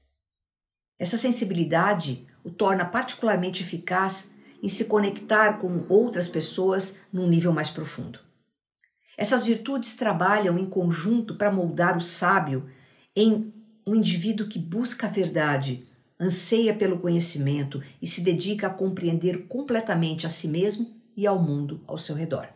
Essa 1.03 1.19
sensibilidade 1.19 2.25
o 2.45 2.49
torna 2.49 2.85
particularmente 2.85 3.65
eficaz 3.65 4.37
em 4.63 4.69
se 4.69 4.85
conectar 4.85 5.55
com 5.55 5.85
outras 5.89 6.29
pessoas 6.29 6.95
num 7.13 7.27
nível 7.27 7.53
mais 7.53 7.71
profundo. 7.71 8.21
Essas 9.19 9.45
virtudes 9.45 9.97
trabalham 9.97 10.57
em 10.57 10.65
conjunto 10.65 11.35
para 11.35 11.51
moldar 11.51 11.99
o 11.99 12.01
sábio 12.01 12.71
em 13.17 13.53
um 13.85 13.97
indivíduo 13.97 14.47
que 14.47 14.61
busca 14.61 15.09
a 15.09 15.11
verdade, 15.11 15.85
anseia 16.21 16.73
pelo 16.73 17.01
conhecimento 17.01 17.83
e 18.01 18.07
se 18.07 18.21
dedica 18.21 18.69
a 18.69 18.71
compreender 18.71 19.49
completamente 19.49 20.25
a 20.25 20.29
si 20.29 20.47
mesmo 20.47 20.89
e 21.17 21.27
ao 21.27 21.43
mundo 21.43 21.83
ao 21.85 21.99
seu 21.99 22.15
redor. 22.15 22.47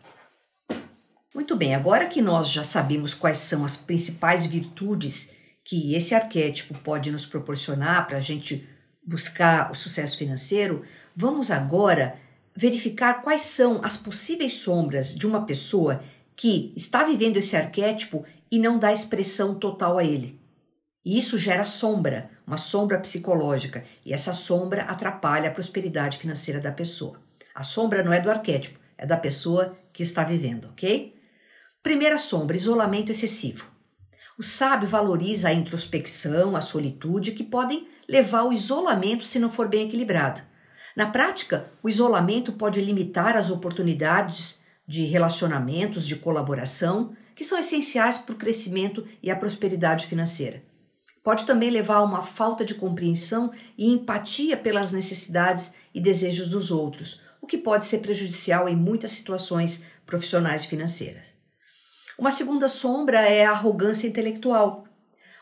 Muito 1.34 1.56
bem, 1.56 1.74
agora 1.74 2.06
que 2.06 2.22
nós 2.22 2.48
já 2.48 2.62
sabemos 2.62 3.12
quais 3.12 3.38
são 3.38 3.64
as 3.64 3.76
principais 3.76 4.46
virtudes 4.46 5.34
que 5.66 5.96
esse 5.96 6.14
arquétipo 6.14 6.78
pode 6.78 7.11
nos 7.11 7.26
proporcionar 7.26 8.07
para 8.07 8.18
a 8.18 8.20
gente 8.20 8.64
buscar 9.05 9.68
o 9.72 9.74
sucesso 9.74 10.16
financeiro, 10.16 10.85
vamos 11.14 11.50
agora 11.50 12.16
verificar 12.55 13.20
quais 13.20 13.42
são 13.42 13.85
as 13.85 13.96
possíveis 13.96 14.59
sombras 14.59 15.12
de 15.12 15.26
uma 15.26 15.44
pessoa 15.44 16.05
que 16.37 16.72
está 16.76 17.02
vivendo 17.02 17.38
esse 17.38 17.57
arquétipo 17.57 18.24
e 18.48 18.61
não 18.61 18.79
dá 18.79 18.92
expressão 18.92 19.57
total 19.57 19.98
a 19.98 20.05
ele. 20.05 20.40
E 21.05 21.18
isso 21.18 21.37
gera 21.37 21.64
sombra, 21.64 22.31
uma 22.46 22.57
sombra 22.57 23.00
psicológica, 23.00 23.83
e 24.05 24.12
essa 24.12 24.33
sombra 24.33 24.85
atrapalha 24.85 25.48
a 25.48 25.52
prosperidade 25.52 26.18
financeira 26.18 26.61
da 26.61 26.70
pessoa. 26.70 27.20
A 27.52 27.64
sombra 27.64 28.05
não 28.05 28.12
é 28.12 28.20
do 28.20 28.31
arquétipo, 28.31 28.79
é 28.96 29.05
da 29.05 29.16
pessoa 29.16 29.76
que 29.92 30.05
está 30.05 30.22
vivendo, 30.22 30.68
ok? 30.68 31.12
Primeira 31.83 32.18
sombra: 32.18 32.57
isolamento 32.57 33.11
excessivo. 33.11 33.75
O 34.38 34.42
sábio 34.42 34.87
valoriza 34.87 35.49
a 35.49 35.53
introspecção, 35.55 36.55
a 36.55 36.61
solitude, 36.61 37.33
que 37.33 37.42
podem 37.42 37.88
levar 38.07 38.40
ao 38.40 38.53
isolamento 38.53 39.25
se 39.25 39.38
não 39.38 39.51
for 39.51 39.66
bem 39.66 39.87
equilibrado. 39.87 40.42
Na 40.94 41.07
prática, 41.07 41.70
o 41.83 41.88
isolamento 41.88 42.53
pode 42.53 42.81
limitar 42.81 43.35
as 43.35 43.49
oportunidades 43.49 44.61
de 44.87 45.07
relacionamentos, 45.07 46.07
de 46.07 46.16
colaboração, 46.16 47.16
que 47.35 47.44
são 47.44 47.59
essenciais 47.59 48.18
para 48.18 48.35
o 48.35 48.38
crescimento 48.38 49.07
e 49.22 49.31
a 49.31 49.37
prosperidade 49.37 50.07
financeira. 50.07 50.62
Pode 51.25 51.46
também 51.46 51.70
levar 51.70 51.96
a 51.96 52.05
uma 52.05 52.22
falta 52.22 52.62
de 52.62 52.75
compreensão 52.75 53.51
e 53.77 53.90
empatia 53.90 54.57
pelas 54.57 54.92
necessidades 54.92 55.75
e 55.94 56.01
desejos 56.01 56.51
dos 56.51 56.70
outros, 56.70 57.22
o 57.40 57.46
que 57.46 57.57
pode 57.57 57.87
ser 57.87 57.99
prejudicial 57.99 58.68
em 58.68 58.77
muitas 58.77 59.12
situações 59.12 59.85
profissionais 60.05 60.64
e 60.64 60.68
financeiras. 60.68 61.36
Uma 62.18 62.31
segunda 62.31 62.66
sombra 62.66 63.20
é 63.29 63.44
a 63.44 63.50
arrogância 63.50 64.09
intelectual. 64.09 64.85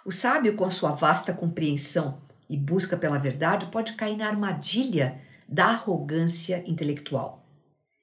O 0.04 0.10
sábio, 0.10 0.56
com 0.56 0.64
a 0.64 0.72
sua 0.72 0.90
vasta 0.90 1.32
compreensão 1.32 2.20
e 2.50 2.56
busca 2.56 2.96
pela 2.96 3.16
verdade, 3.16 3.66
pode 3.66 3.92
cair 3.92 4.16
na 4.16 4.26
armadilha 4.26 5.20
da 5.48 5.66
arrogância 5.66 6.64
intelectual. 6.66 7.46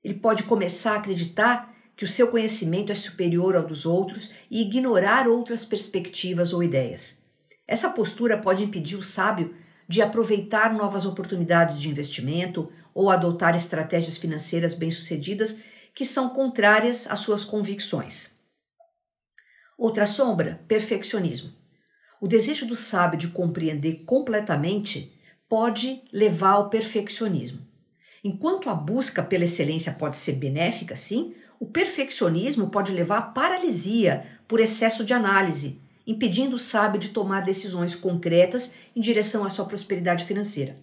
Ele 0.01 0.13
pode 0.13 0.43
começar 0.43 0.93
a 0.93 0.97
acreditar 0.99 1.75
que 1.97 2.05
o 2.05 2.07
seu 2.07 2.29
conhecimento 2.31 2.93
é 2.93 2.95
superior 2.95 3.57
ao 3.57 3.67
dos 3.67 3.85
outros 3.85 4.31
e 4.49 4.61
ignorar 4.61 5.27
outras 5.27 5.65
perspectivas 5.65 6.53
ou 6.53 6.63
ideias. 6.63 7.23
Essa 7.67 7.89
postura 7.89 8.37
pode 8.37 8.63
impedir 8.63 8.95
o 8.95 9.03
sábio 9.03 9.53
de 9.85 10.01
aproveitar 10.01 10.73
novas 10.73 11.05
oportunidades 11.05 11.77
de 11.79 11.89
investimento 11.89 12.71
ou 12.93 13.09
adotar 13.09 13.53
estratégias 13.53 14.15
financeiras 14.15 14.73
bem-sucedidas 14.73 15.57
que 15.93 16.05
são 16.05 16.29
contrárias 16.29 17.05
às 17.11 17.19
suas 17.19 17.43
convicções. 17.43 18.39
Outra 19.81 20.05
sombra, 20.05 20.61
perfeccionismo. 20.67 21.51
O 22.21 22.27
desejo 22.27 22.67
do 22.67 22.75
sábio 22.75 23.17
de 23.17 23.29
compreender 23.29 24.03
completamente 24.05 25.11
pode 25.49 26.03
levar 26.13 26.51
ao 26.51 26.69
perfeccionismo. 26.69 27.65
Enquanto 28.23 28.69
a 28.69 28.75
busca 28.75 29.23
pela 29.23 29.45
excelência 29.45 29.93
pode 29.93 30.17
ser 30.17 30.33
benéfica, 30.33 30.95
sim, 30.95 31.33
o 31.59 31.65
perfeccionismo 31.65 32.69
pode 32.69 32.91
levar 32.91 33.17
à 33.17 33.21
paralisia 33.23 34.23
por 34.47 34.59
excesso 34.59 35.03
de 35.03 35.15
análise, 35.15 35.81
impedindo 36.05 36.57
o 36.57 36.59
sábio 36.59 36.99
de 36.99 37.09
tomar 37.09 37.41
decisões 37.41 37.95
concretas 37.95 38.73
em 38.95 39.01
direção 39.01 39.43
à 39.43 39.49
sua 39.49 39.65
prosperidade 39.65 40.25
financeira. 40.25 40.77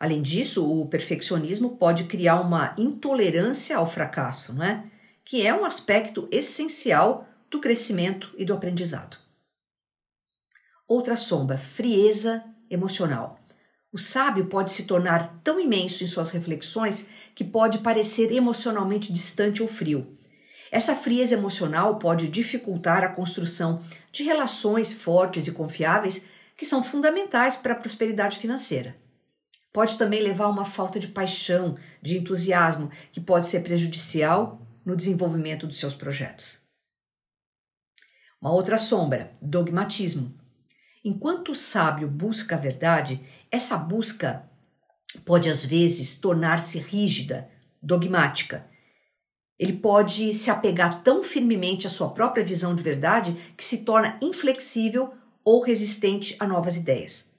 Além 0.00 0.22
disso, 0.22 0.66
o 0.66 0.86
perfeccionismo 0.86 1.76
pode 1.76 2.04
criar 2.04 2.40
uma 2.40 2.74
intolerância 2.78 3.76
ao 3.76 3.86
fracasso, 3.86 4.54
né? 4.54 4.90
que 5.26 5.46
é 5.46 5.54
um 5.54 5.66
aspecto 5.66 6.26
essencial 6.30 7.28
do 7.50 7.60
crescimento 7.60 8.32
e 8.36 8.44
do 8.44 8.52
aprendizado. 8.52 9.16
Outra 10.86 11.16
sombra, 11.16 11.56
frieza 11.56 12.44
emocional. 12.70 13.40
O 13.92 13.98
sábio 13.98 14.46
pode 14.46 14.72
se 14.72 14.86
tornar 14.86 15.40
tão 15.42 15.60
imenso 15.60 16.02
em 16.02 16.06
suas 16.06 16.30
reflexões 16.30 17.08
que 17.34 17.44
pode 17.44 17.78
parecer 17.78 18.32
emocionalmente 18.32 19.12
distante 19.12 19.62
ou 19.62 19.68
frio. 19.68 20.18
Essa 20.70 20.96
frieza 20.96 21.34
emocional 21.34 21.98
pode 21.98 22.28
dificultar 22.28 23.04
a 23.04 23.08
construção 23.08 23.84
de 24.10 24.24
relações 24.24 24.92
fortes 24.92 25.46
e 25.46 25.52
confiáveis 25.52 26.26
que 26.56 26.66
são 26.66 26.82
fundamentais 26.82 27.56
para 27.56 27.74
a 27.74 27.76
prosperidade 27.76 28.38
financeira. 28.38 28.96
Pode 29.72 29.96
também 29.96 30.20
levar 30.20 30.44
a 30.44 30.48
uma 30.48 30.64
falta 30.64 30.98
de 30.98 31.08
paixão, 31.08 31.76
de 32.02 32.18
entusiasmo, 32.18 32.90
que 33.12 33.20
pode 33.20 33.46
ser 33.46 33.62
prejudicial 33.62 34.60
no 34.84 34.96
desenvolvimento 34.96 35.66
dos 35.66 35.78
seus 35.78 35.94
projetos. 35.94 36.63
Uma 38.44 38.52
outra 38.52 38.76
sombra, 38.76 39.32
dogmatismo. 39.40 40.34
Enquanto 41.02 41.52
o 41.52 41.56
sábio 41.56 42.06
busca 42.06 42.56
a 42.56 42.58
verdade, 42.58 43.18
essa 43.50 43.78
busca 43.78 44.44
pode 45.24 45.48
às 45.48 45.64
vezes 45.64 46.20
tornar-se 46.20 46.78
rígida, 46.78 47.48
dogmática. 47.82 48.66
Ele 49.58 49.72
pode 49.72 50.34
se 50.34 50.50
apegar 50.50 51.02
tão 51.02 51.22
firmemente 51.22 51.86
à 51.86 51.90
sua 51.90 52.10
própria 52.10 52.44
visão 52.44 52.74
de 52.74 52.82
verdade 52.82 53.34
que 53.56 53.64
se 53.64 53.82
torna 53.82 54.18
inflexível 54.20 55.14
ou 55.42 55.62
resistente 55.62 56.36
a 56.38 56.46
novas 56.46 56.76
ideias. 56.76 57.32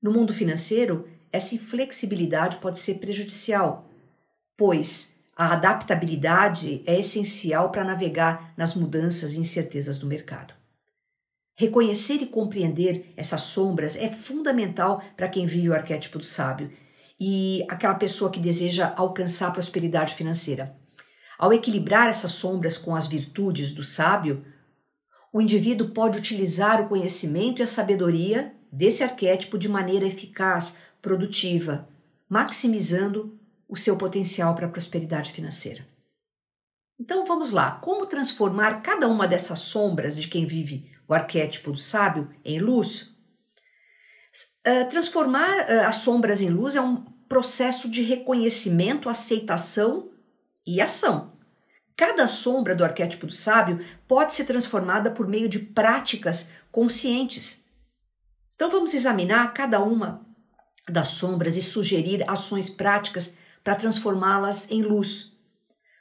No 0.00 0.10
mundo 0.10 0.32
financeiro, 0.32 1.06
essa 1.30 1.56
inflexibilidade 1.56 2.56
pode 2.56 2.78
ser 2.78 2.94
prejudicial, 2.94 3.86
pois 4.56 5.17
a 5.38 5.52
adaptabilidade 5.52 6.82
é 6.84 6.98
essencial 6.98 7.70
para 7.70 7.84
navegar 7.84 8.52
nas 8.56 8.74
mudanças 8.74 9.34
e 9.34 9.40
incertezas 9.40 9.96
do 9.96 10.04
mercado. 10.04 10.52
Reconhecer 11.54 12.16
e 12.16 12.26
compreender 12.26 13.14
essas 13.16 13.42
sombras 13.42 13.94
é 13.94 14.08
fundamental 14.08 15.00
para 15.16 15.28
quem 15.28 15.46
vive 15.46 15.68
o 15.68 15.74
arquétipo 15.74 16.18
do 16.18 16.24
sábio 16.24 16.72
e 17.20 17.64
aquela 17.68 17.94
pessoa 17.94 18.32
que 18.32 18.40
deseja 18.40 18.92
alcançar 18.96 19.52
prosperidade 19.52 20.14
financeira. 20.14 20.76
Ao 21.38 21.52
equilibrar 21.52 22.08
essas 22.08 22.32
sombras 22.32 22.76
com 22.76 22.96
as 22.96 23.06
virtudes 23.06 23.70
do 23.70 23.84
sábio, 23.84 24.44
o 25.32 25.40
indivíduo 25.40 25.90
pode 25.90 26.18
utilizar 26.18 26.82
o 26.82 26.88
conhecimento 26.88 27.60
e 27.60 27.62
a 27.62 27.66
sabedoria 27.66 28.56
desse 28.72 29.04
arquétipo 29.04 29.56
de 29.56 29.68
maneira 29.68 30.04
eficaz, 30.04 30.78
produtiva, 31.00 31.88
maximizando 32.28 33.38
o 33.68 33.76
seu 33.76 33.96
potencial 33.96 34.54
para 34.54 34.66
a 34.66 34.70
prosperidade 34.70 35.32
financeira. 35.32 35.86
Então 36.98 37.24
vamos 37.24 37.52
lá, 37.52 37.72
como 37.72 38.06
transformar 38.06 38.82
cada 38.82 39.06
uma 39.06 39.28
dessas 39.28 39.60
sombras 39.60 40.16
de 40.16 40.26
quem 40.26 40.46
vive 40.46 40.90
o 41.06 41.14
arquétipo 41.14 41.70
do 41.70 41.78
sábio 41.78 42.30
em 42.44 42.58
luz? 42.58 43.16
Uh, 44.66 44.88
transformar 44.90 45.66
uh, 45.68 45.86
as 45.86 45.96
sombras 45.96 46.42
em 46.42 46.50
luz 46.50 46.74
é 46.74 46.80
um 46.80 46.96
processo 47.28 47.88
de 47.88 48.02
reconhecimento, 48.02 49.08
aceitação 49.08 50.10
e 50.66 50.80
ação. 50.80 51.38
Cada 51.96 52.28
sombra 52.28 52.74
do 52.74 52.84
arquétipo 52.84 53.26
do 53.26 53.32
sábio 53.32 53.84
pode 54.06 54.32
ser 54.32 54.44
transformada 54.44 55.10
por 55.10 55.26
meio 55.26 55.48
de 55.48 55.58
práticas 55.58 56.52
conscientes. 56.70 57.64
Então 58.54 58.70
vamos 58.70 58.94
examinar 58.94 59.52
cada 59.52 59.80
uma 59.80 60.26
das 60.88 61.08
sombras 61.08 61.56
e 61.56 61.62
sugerir 61.62 62.28
ações 62.28 62.70
práticas 62.70 63.36
para 63.68 63.76
transformá-las 63.76 64.70
em 64.70 64.80
luz. 64.80 65.32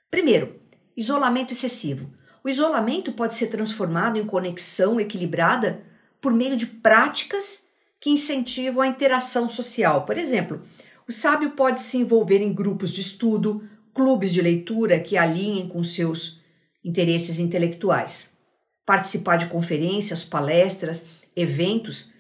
Primeiro, 0.10 0.56
isolamento 0.96 1.52
excessivo. 1.52 2.10
O 2.42 2.48
isolamento 2.48 3.12
pode 3.12 3.34
ser 3.34 3.48
transformado 3.48 4.18
em 4.18 4.26
conexão 4.26 5.02
equilibrada 5.02 5.84
por 6.22 6.32
meio 6.32 6.56
de 6.56 6.66
práticas 6.66 7.66
que 8.00 8.10
incentivam 8.10 8.82
a 8.82 8.88
interação 8.88 9.50
social. 9.50 10.06
Por 10.06 10.18
exemplo, 10.18 10.62
o 11.06 11.12
sábio 11.12 11.52
pode 11.58 11.82
se 11.82 11.98
envolver 11.98 12.40
em 12.40 12.54
grupos 12.54 12.94
de 12.94 13.02
estudo, 13.02 13.62
clubes 13.94 14.32
de 14.32 14.42
leitura 14.42 15.02
que 15.02 15.18
alinhem 15.18 15.68
com 15.68 15.84
seus 15.84 16.40
interesses 16.86 17.38
intelectuais. 17.38 18.38
Participar 18.86 19.36
de 19.36 19.48
conferências, 19.48 20.24
palestras, 20.24 21.08
eventos 21.36 22.14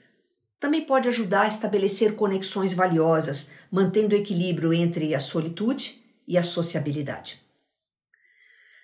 também 0.59 0.85
pode 0.85 1.07
ajudar 1.07 1.43
a 1.43 1.47
estabelecer 1.47 2.15
conexões 2.15 2.73
valiosas, 2.73 3.51
mantendo 3.71 4.15
o 4.15 4.17
equilíbrio 4.17 4.73
entre 4.73 5.13
a 5.13 5.19
solitude 5.19 6.01
e 6.27 6.37
a 6.37 6.43
sociabilidade. 6.43 7.41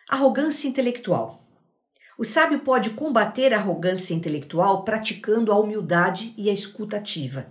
Arrogância 0.10 0.68
intelectual. 0.68 1.44
O 2.18 2.24
sábio 2.24 2.60
pode 2.60 2.92
combater 2.92 3.54
a 3.54 3.58
arrogância 3.58 4.14
intelectual 4.14 4.84
praticando 4.84 5.52
a 5.52 5.58
humildade 5.58 6.34
e 6.38 6.50
a 6.50 6.54
escuta 6.54 6.98
ativa. 6.98 7.48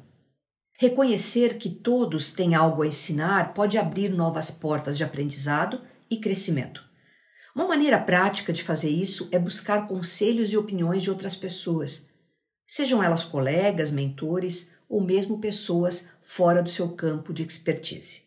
Reconhecer 0.78 1.58
que 1.58 1.68
todos 1.68 2.32
têm 2.32 2.54
algo 2.54 2.82
a 2.82 2.86
ensinar 2.86 3.54
pode 3.54 3.76
abrir 3.76 4.10
novas 4.10 4.50
portas 4.50 4.96
de 4.96 5.04
aprendizado 5.04 5.80
e 6.10 6.16
crescimento. 6.16 6.82
Uma 7.54 7.66
maneira 7.66 7.98
prática 7.98 8.52
de 8.52 8.62
fazer 8.62 8.88
isso 8.88 9.28
é 9.30 9.38
buscar 9.38 9.86
conselhos 9.86 10.52
e 10.52 10.56
opiniões 10.56 11.02
de 11.02 11.10
outras 11.10 11.36
pessoas, 11.36 12.08
sejam 12.72 13.02
elas 13.02 13.22
colegas, 13.22 13.90
mentores 13.90 14.72
ou 14.88 14.98
mesmo 14.98 15.38
pessoas 15.38 16.08
fora 16.22 16.62
do 16.62 16.70
seu 16.70 16.88
campo 16.94 17.30
de 17.30 17.42
expertise. 17.42 18.22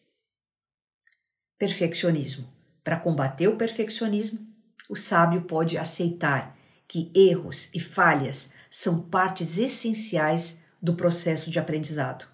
Perfeccionismo. 1.58 2.48
Para 2.84 3.00
combater 3.00 3.48
o 3.48 3.56
perfeccionismo, 3.56 4.48
o 4.88 4.96
sábio 4.96 5.46
pode 5.46 5.80
aceitar 5.80 6.56
que 6.88 7.12
erros 7.16 7.74
e 7.74 7.80
falhas 7.80 8.54
são 8.70 9.10
partes 9.10 9.58
essenciais 9.58 10.64
do 10.80 10.94
processo 10.94 11.50
de 11.50 11.58
aprendizado. 11.58 12.28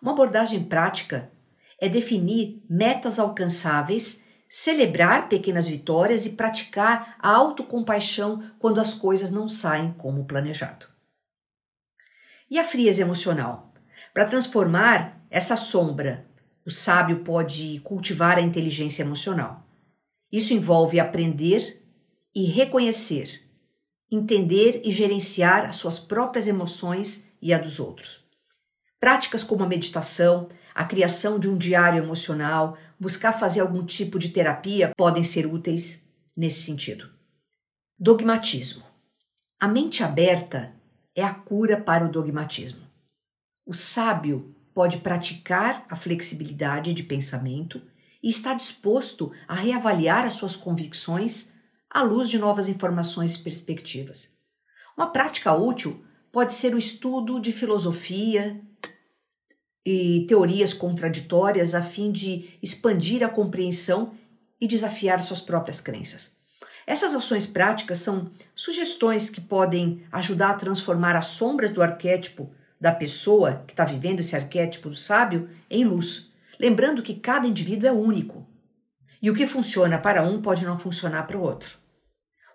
Uma 0.00 0.12
abordagem 0.12 0.64
prática 0.64 1.30
é 1.78 1.86
definir 1.86 2.64
metas 2.66 3.18
alcançáveis, 3.18 4.24
celebrar 4.48 5.28
pequenas 5.28 5.68
vitórias 5.68 6.24
e 6.24 6.30
praticar 6.30 7.16
a 7.18 7.28
autocompaixão 7.30 8.42
quando 8.58 8.80
as 8.80 8.94
coisas 8.94 9.30
não 9.30 9.50
saem 9.50 9.92
como 9.92 10.24
planejado. 10.24 10.89
E 12.50 12.58
a 12.58 12.64
frieza 12.64 13.00
emocional? 13.00 13.72
Para 14.12 14.26
transformar 14.26 15.24
essa 15.30 15.56
sombra, 15.56 16.26
o 16.66 16.70
sábio 16.70 17.22
pode 17.22 17.78
cultivar 17.84 18.38
a 18.38 18.40
inteligência 18.40 19.04
emocional. 19.04 19.64
Isso 20.32 20.52
envolve 20.52 20.98
aprender 20.98 21.80
e 22.34 22.46
reconhecer, 22.46 23.40
entender 24.10 24.80
e 24.84 24.90
gerenciar 24.90 25.64
as 25.64 25.76
suas 25.76 26.00
próprias 26.00 26.48
emoções 26.48 27.28
e 27.40 27.54
a 27.54 27.58
dos 27.58 27.78
outros. 27.78 28.24
Práticas 28.98 29.44
como 29.44 29.62
a 29.62 29.68
meditação, 29.68 30.48
a 30.74 30.84
criação 30.84 31.38
de 31.38 31.48
um 31.48 31.56
diário 31.56 32.02
emocional, 32.02 32.76
buscar 32.98 33.32
fazer 33.32 33.60
algum 33.60 33.86
tipo 33.86 34.18
de 34.18 34.30
terapia 34.30 34.90
podem 34.96 35.22
ser 35.22 35.46
úteis 35.46 36.08
nesse 36.36 36.62
sentido. 36.62 37.08
Dogmatismo. 37.96 38.82
A 39.58 39.68
mente 39.68 40.02
aberta 40.02 40.79
é 41.20 41.24
a 41.24 41.34
cura 41.34 41.80
para 41.80 42.04
o 42.04 42.10
dogmatismo. 42.10 42.86
O 43.66 43.74
sábio 43.74 44.54
pode 44.74 44.98
praticar 44.98 45.86
a 45.88 45.96
flexibilidade 45.96 46.94
de 46.94 47.02
pensamento 47.02 47.82
e 48.22 48.30
está 48.30 48.54
disposto 48.54 49.32
a 49.46 49.54
reavaliar 49.54 50.24
as 50.24 50.34
suas 50.34 50.56
convicções 50.56 51.52
à 51.88 52.02
luz 52.02 52.28
de 52.28 52.38
novas 52.38 52.68
informações 52.68 53.34
e 53.34 53.38
perspectivas. 53.42 54.38
Uma 54.96 55.10
prática 55.12 55.52
útil 55.52 56.04
pode 56.32 56.52
ser 56.52 56.74
o 56.74 56.78
estudo 56.78 57.40
de 57.40 57.52
filosofia 57.52 58.60
e 59.84 60.24
teorias 60.28 60.72
contraditórias 60.72 61.74
a 61.74 61.82
fim 61.82 62.12
de 62.12 62.58
expandir 62.62 63.22
a 63.22 63.28
compreensão 63.28 64.14
e 64.60 64.66
desafiar 64.66 65.22
suas 65.22 65.40
próprias 65.40 65.80
crenças. 65.80 66.39
Essas 66.90 67.14
ações 67.14 67.46
práticas 67.46 68.00
são 68.00 68.32
sugestões 68.52 69.30
que 69.30 69.40
podem 69.40 70.02
ajudar 70.10 70.50
a 70.50 70.54
transformar 70.54 71.14
as 71.14 71.26
sombras 71.26 71.70
do 71.70 71.80
arquétipo 71.80 72.52
da 72.80 72.90
pessoa 72.90 73.62
que 73.64 73.72
está 73.72 73.84
vivendo 73.84 74.18
esse 74.18 74.34
arquétipo 74.34 74.88
do 74.88 74.96
sábio 74.96 75.48
em 75.70 75.84
luz, 75.84 76.32
lembrando 76.58 77.00
que 77.00 77.14
cada 77.14 77.46
indivíduo 77.46 77.86
é 77.86 77.92
único 77.92 78.44
e 79.22 79.30
o 79.30 79.34
que 79.36 79.46
funciona 79.46 80.00
para 80.00 80.24
um 80.24 80.42
pode 80.42 80.64
não 80.64 80.80
funcionar 80.80 81.28
para 81.28 81.38
o 81.38 81.42
outro. 81.42 81.78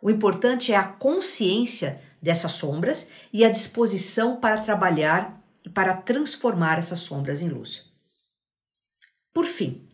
O 0.01 0.09
importante 0.09 0.73
é 0.73 0.75
a 0.75 0.83
consciência 0.83 2.01
dessas 2.21 2.51
sombras 2.51 3.11
e 3.31 3.45
a 3.45 3.49
disposição 3.49 4.35
para 4.35 4.59
trabalhar 4.59 5.41
e 5.63 5.69
para 5.69 5.95
transformar 5.95 6.77
essas 6.77 6.99
sombras 6.99 7.41
em 7.41 7.47
luz. 7.47 7.89
Por 9.33 9.45
fim, 9.45 9.87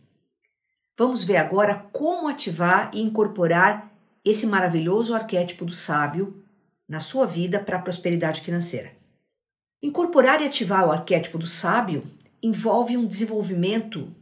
vamos 0.98 1.22
ver 1.22 1.36
agora 1.36 1.86
como 1.92 2.26
ativar 2.26 2.90
e 2.92 3.00
incorporar 3.00 3.91
esse 4.24 4.46
maravilhoso 4.46 5.14
arquétipo 5.14 5.64
do 5.64 5.74
sábio 5.74 6.42
na 6.88 7.00
sua 7.00 7.26
vida 7.26 7.58
para 7.58 7.78
a 7.78 7.82
prosperidade 7.82 8.40
financeira. 8.40 8.92
Incorporar 9.82 10.40
e 10.40 10.46
ativar 10.46 10.86
o 10.86 10.92
arquétipo 10.92 11.38
do 11.38 11.46
sábio 11.46 12.08
envolve 12.42 12.96
um 12.96 13.06
desenvolvimento 13.06 14.14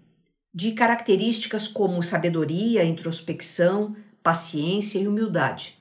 de 0.52 0.72
características 0.72 1.68
como 1.68 2.02
sabedoria, 2.02 2.84
introspecção, 2.84 3.94
paciência 4.22 4.98
e 4.98 5.06
humildade. 5.06 5.78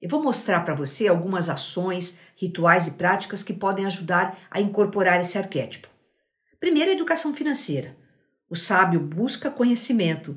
Eu 0.00 0.08
vou 0.08 0.22
mostrar 0.22 0.60
para 0.60 0.74
você 0.74 1.08
algumas 1.08 1.48
ações, 1.48 2.18
rituais 2.36 2.86
e 2.88 2.92
práticas 2.92 3.42
que 3.42 3.54
podem 3.54 3.86
ajudar 3.86 4.38
a 4.50 4.60
incorporar 4.60 5.20
esse 5.20 5.38
arquétipo. 5.38 5.88
Primeiro, 6.60 6.90
a 6.90 6.94
educação 6.94 7.34
financeira. 7.34 7.96
O 8.50 8.56
sábio 8.56 9.00
busca 9.00 9.50
conhecimento, 9.50 10.36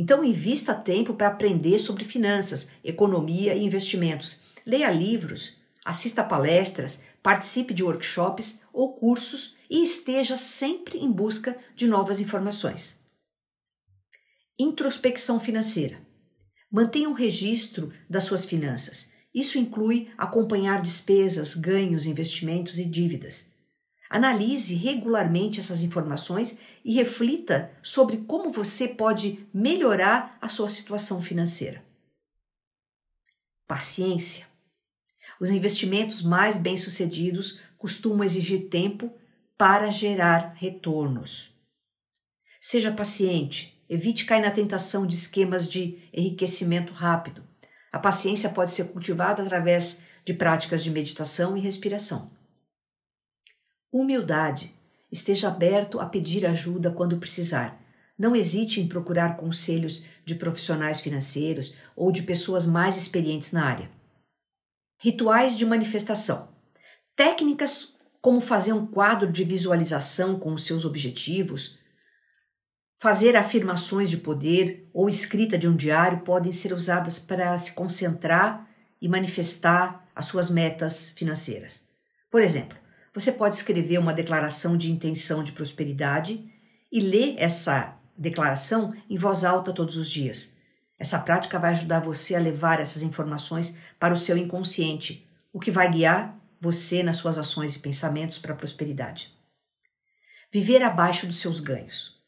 então, 0.00 0.24
invista 0.24 0.72
tempo 0.76 1.12
para 1.12 1.26
aprender 1.26 1.76
sobre 1.80 2.04
finanças, 2.04 2.70
economia 2.84 3.56
e 3.56 3.64
investimentos. 3.64 4.42
Leia 4.64 4.88
livros, 4.92 5.56
assista 5.84 6.22
palestras, 6.22 7.02
participe 7.20 7.74
de 7.74 7.82
workshops 7.82 8.60
ou 8.72 8.94
cursos 8.94 9.56
e 9.68 9.82
esteja 9.82 10.36
sempre 10.36 10.98
em 10.98 11.10
busca 11.10 11.58
de 11.74 11.88
novas 11.88 12.20
informações. 12.20 13.00
Introspecção 14.56 15.40
financeira. 15.40 16.00
Mantenha 16.70 17.08
um 17.08 17.12
registro 17.12 17.92
das 18.08 18.22
suas 18.22 18.46
finanças. 18.46 19.14
Isso 19.34 19.58
inclui 19.58 20.12
acompanhar 20.16 20.80
despesas, 20.80 21.56
ganhos, 21.56 22.06
investimentos 22.06 22.78
e 22.78 22.84
dívidas. 22.84 23.52
Analise 24.10 24.74
regularmente 24.74 25.60
essas 25.60 25.82
informações 25.82 26.58
e 26.84 26.94
reflita 26.94 27.70
sobre 27.82 28.18
como 28.18 28.50
você 28.50 28.88
pode 28.88 29.46
melhorar 29.52 30.38
a 30.40 30.48
sua 30.48 30.68
situação 30.68 31.20
financeira. 31.20 31.84
Paciência. 33.66 34.46
Os 35.40 35.50
investimentos 35.50 36.22
mais 36.22 36.56
bem-sucedidos 36.56 37.60
costumam 37.76 38.24
exigir 38.24 38.68
tempo 38.68 39.12
para 39.56 39.90
gerar 39.90 40.54
retornos. 40.56 41.52
Seja 42.60 42.90
paciente, 42.90 43.78
Evite 43.88 44.26
cair 44.26 44.42
na 44.42 44.50
tentação 44.50 45.06
de 45.06 45.14
esquemas 45.14 45.68
de 45.68 45.98
enriquecimento 46.12 46.92
rápido. 46.92 47.42
A 47.90 47.98
paciência 47.98 48.50
pode 48.50 48.70
ser 48.70 48.92
cultivada 48.92 49.42
através 49.42 50.02
de 50.26 50.34
práticas 50.34 50.84
de 50.84 50.90
meditação 50.90 51.56
e 51.56 51.60
respiração. 51.60 52.30
Humildade. 53.92 54.74
Esteja 55.10 55.48
aberto 55.48 55.98
a 55.98 56.06
pedir 56.06 56.44
ajuda 56.46 56.90
quando 56.90 57.18
precisar. 57.18 57.80
Não 58.18 58.36
hesite 58.36 58.80
em 58.80 58.88
procurar 58.88 59.36
conselhos 59.36 60.04
de 60.24 60.34
profissionais 60.34 61.00
financeiros 61.00 61.74
ou 61.96 62.12
de 62.12 62.22
pessoas 62.22 62.66
mais 62.66 62.96
experientes 62.96 63.52
na 63.52 63.64
área. 63.64 63.90
Rituais 65.00 65.56
de 65.56 65.64
manifestação. 65.64 66.48
Técnicas 67.16 67.94
como 68.20 68.40
fazer 68.40 68.72
um 68.72 68.86
quadro 68.86 69.30
de 69.30 69.44
visualização 69.44 70.38
com 70.38 70.52
os 70.52 70.66
seus 70.66 70.84
objetivos, 70.84 71.78
fazer 72.96 73.36
afirmações 73.36 74.10
de 74.10 74.18
poder 74.18 74.88
ou 74.92 75.08
escrita 75.08 75.56
de 75.56 75.68
um 75.68 75.76
diário 75.76 76.20
podem 76.20 76.52
ser 76.52 76.72
usadas 76.72 77.18
para 77.18 77.56
se 77.56 77.72
concentrar 77.72 78.68
e 79.00 79.08
manifestar 79.08 80.08
as 80.14 80.26
suas 80.26 80.50
metas 80.50 81.10
financeiras. 81.10 81.88
Por 82.30 82.42
exemplo, 82.42 82.77
você 83.18 83.32
pode 83.32 83.56
escrever 83.56 83.98
uma 83.98 84.14
declaração 84.14 84.76
de 84.76 84.90
intenção 84.90 85.42
de 85.42 85.52
prosperidade 85.52 86.48
e 86.90 87.00
ler 87.00 87.34
essa 87.38 87.96
declaração 88.16 88.94
em 89.10 89.16
voz 89.16 89.44
alta 89.44 89.72
todos 89.72 89.96
os 89.96 90.10
dias. 90.10 90.56
Essa 90.98 91.18
prática 91.18 91.58
vai 91.58 91.72
ajudar 91.72 92.00
você 92.00 92.34
a 92.34 92.40
levar 92.40 92.80
essas 92.80 93.02
informações 93.02 93.76
para 93.98 94.14
o 94.14 94.16
seu 94.16 94.36
inconsciente, 94.36 95.28
o 95.52 95.58
que 95.58 95.70
vai 95.70 95.90
guiar 95.90 96.38
você 96.60 97.02
nas 97.02 97.16
suas 97.16 97.38
ações 97.38 97.76
e 97.76 97.80
pensamentos 97.80 98.38
para 98.38 98.52
a 98.52 98.56
prosperidade. 98.56 99.32
Viver 100.52 100.82
abaixo 100.82 101.26
dos 101.26 101.40
seus 101.40 101.60
ganhos. 101.60 102.22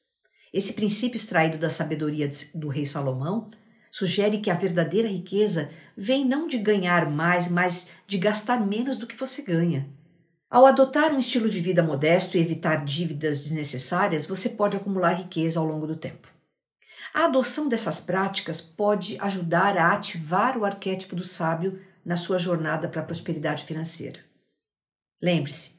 Esse 0.53 0.72
princípio 0.72 1.16
extraído 1.16 1.57
da 1.57 1.70
sabedoria 1.70 2.29
do 2.55 2.68
rei 2.68 2.85
Salomão 2.85 3.50
sugere 3.90 4.40
que 4.40 4.50
a 4.50 4.55
verdadeira 4.55 5.09
riqueza 5.09 5.70
vem 5.96 6.24
não 6.24 6.48
de 6.48 6.59
ganhar 6.59 7.09
mais, 7.11 7.48
mas 7.48 7.88
de 8.07 8.18
gastar 8.18 8.64
menos 8.64 8.96
do 8.96 9.07
que 9.07 9.16
você 9.16 9.42
ganha. 9.42 9.88
Ao 10.51 10.67
adotar 10.67 11.15
um 11.15 11.21
estilo 11.21 11.49
de 11.49 11.61
vida 11.61 11.81
modesto 11.81 12.37
e 12.37 12.41
evitar 12.41 12.85
dívidas 12.85 13.39
desnecessárias, 13.41 14.27
você 14.27 14.49
pode 14.49 14.77
acumular 14.77 15.13
riqueza 15.13 15.61
ao 15.61 15.67
longo 15.67 15.87
do 15.87 15.95
tempo. 15.95 16.27
A 17.15 17.27
adoção 17.27 17.69
dessas 17.69 18.01
práticas 18.01 18.61
pode 18.61 19.17
ajudar 19.21 19.79
a 19.79 19.93
ativar 19.93 20.59
o 20.59 20.65
arquétipo 20.65 21.15
do 21.15 21.25
sábio 21.25 21.81
na 22.05 22.17
sua 22.17 22.37
jornada 22.37 22.89
para 22.89 23.01
a 23.01 23.05
prosperidade 23.05 23.65
financeira. 23.65 24.19
Lembre-se 25.23 25.79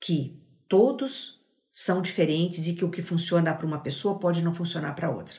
que 0.00 0.40
todos 0.68 1.44
são 1.68 2.00
diferentes 2.00 2.68
e 2.68 2.74
que 2.74 2.84
o 2.84 2.90
que 2.90 3.02
funciona 3.02 3.52
para 3.52 3.66
uma 3.66 3.80
pessoa 3.80 4.20
pode 4.20 4.40
não 4.40 4.54
funcionar 4.54 4.94
para 4.94 5.10
outra. 5.10 5.36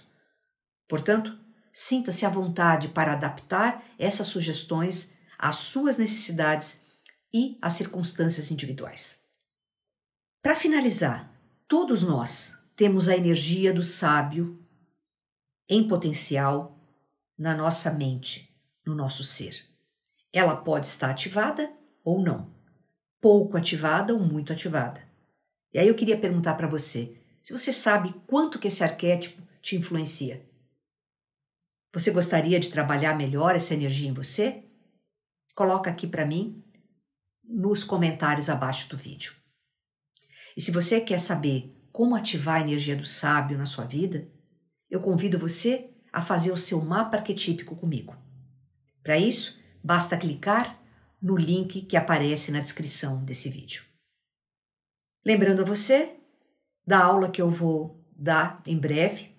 Portanto, 0.89 1.38
sinta-se 1.71 2.26
à 2.26 2.30
vontade 2.30 2.89
para 2.89 3.13
adaptar 3.13 3.82
essas 3.98 4.28
sugestões 4.28 5.13
às 5.38 5.56
suas 5.58 5.98
necessidades 5.98 6.85
e 7.36 7.58
às 7.62 7.74
circunstâncias 7.74 8.50
individuais. 8.50 9.19
Para 10.41 10.56
finalizar, 10.56 11.38
todos 11.67 12.02
nós 12.02 12.58
temos 12.78 13.10
a 13.10 13.17
energia 13.17 13.74
do 13.74 13.84
sábio 13.84 14.65
em 15.67 15.86
potencial 15.86 16.80
na 17.38 17.54
nossa 17.54 17.91
mente, 17.91 18.58
no 18.86 18.95
nosso 18.95 19.21
ser. 19.21 19.65
Ela 20.32 20.56
pode 20.56 20.88
estar 20.88 21.10
ativada 21.10 21.69
ou 22.06 22.24
não, 22.24 22.56
pouco 23.19 23.58
ativada 23.58 24.13
ou 24.13 24.19
muito 24.21 24.54
ativada. 24.54 25.06
E 25.74 25.80
aí 25.80 25.89
eu 25.89 25.95
queria 25.95 26.17
perguntar 26.17 26.54
para 26.54 26.69
você, 26.69 27.21
se 27.43 27.52
você 27.52 27.74
sabe 27.74 28.13
quanto 28.26 28.60
que 28.60 28.69
esse 28.69 28.82
arquétipo 28.82 29.45
te 29.62 29.76
influencia. 29.76 30.50
Você 31.93 32.12
gostaria 32.12 32.62
de 32.62 32.69
trabalhar 32.69 33.13
melhor 33.17 33.58
essa 33.58 33.74
energia 33.74 34.08
em 34.08 34.13
você? 34.13 34.63
Coloca 35.54 35.89
aqui 35.89 36.08
para 36.08 36.26
mim 36.26 36.64
nos 37.47 37.84
comentários 37.84 38.49
abaixo 38.49 38.89
do 38.89 38.97
vídeo. 38.97 39.34
E 40.55 40.62
se 40.62 40.71
você 40.71 41.01
quer 41.01 41.19
saber 41.19 41.75
como 41.91 42.15
ativar 42.15 42.55
a 42.58 42.62
energia 42.62 42.95
do 42.95 43.05
sábio 43.05 43.58
na 43.58 43.65
sua 43.65 43.86
vida, 43.86 44.27
eu 44.89 44.99
convido 44.99 45.39
você 45.39 45.89
a 46.12 46.21
fazer 46.21 46.51
o 46.51 46.58
seu 46.58 46.84
mapa 46.84 47.17
arquetípico 47.17 47.75
comigo. 47.75 48.15
Para 49.03 49.17
isso, 49.17 49.60
basta 49.84 50.17
clicar 50.17 50.79
no 51.21 51.36
link 51.36 51.81
que 51.81 51.97
aparece 51.97 52.51
na 52.51 52.60
descrição 52.60 53.23
desse 53.23 53.49
vídeo. 53.49 53.84
Lembrando 55.25 55.62
a 55.62 55.65
você 55.65 56.15
da 56.86 57.03
aula 57.03 57.29
que 57.29 57.41
eu 57.41 57.49
vou 57.49 58.03
dar 58.15 58.62
em 58.65 58.77
breve 58.77 59.36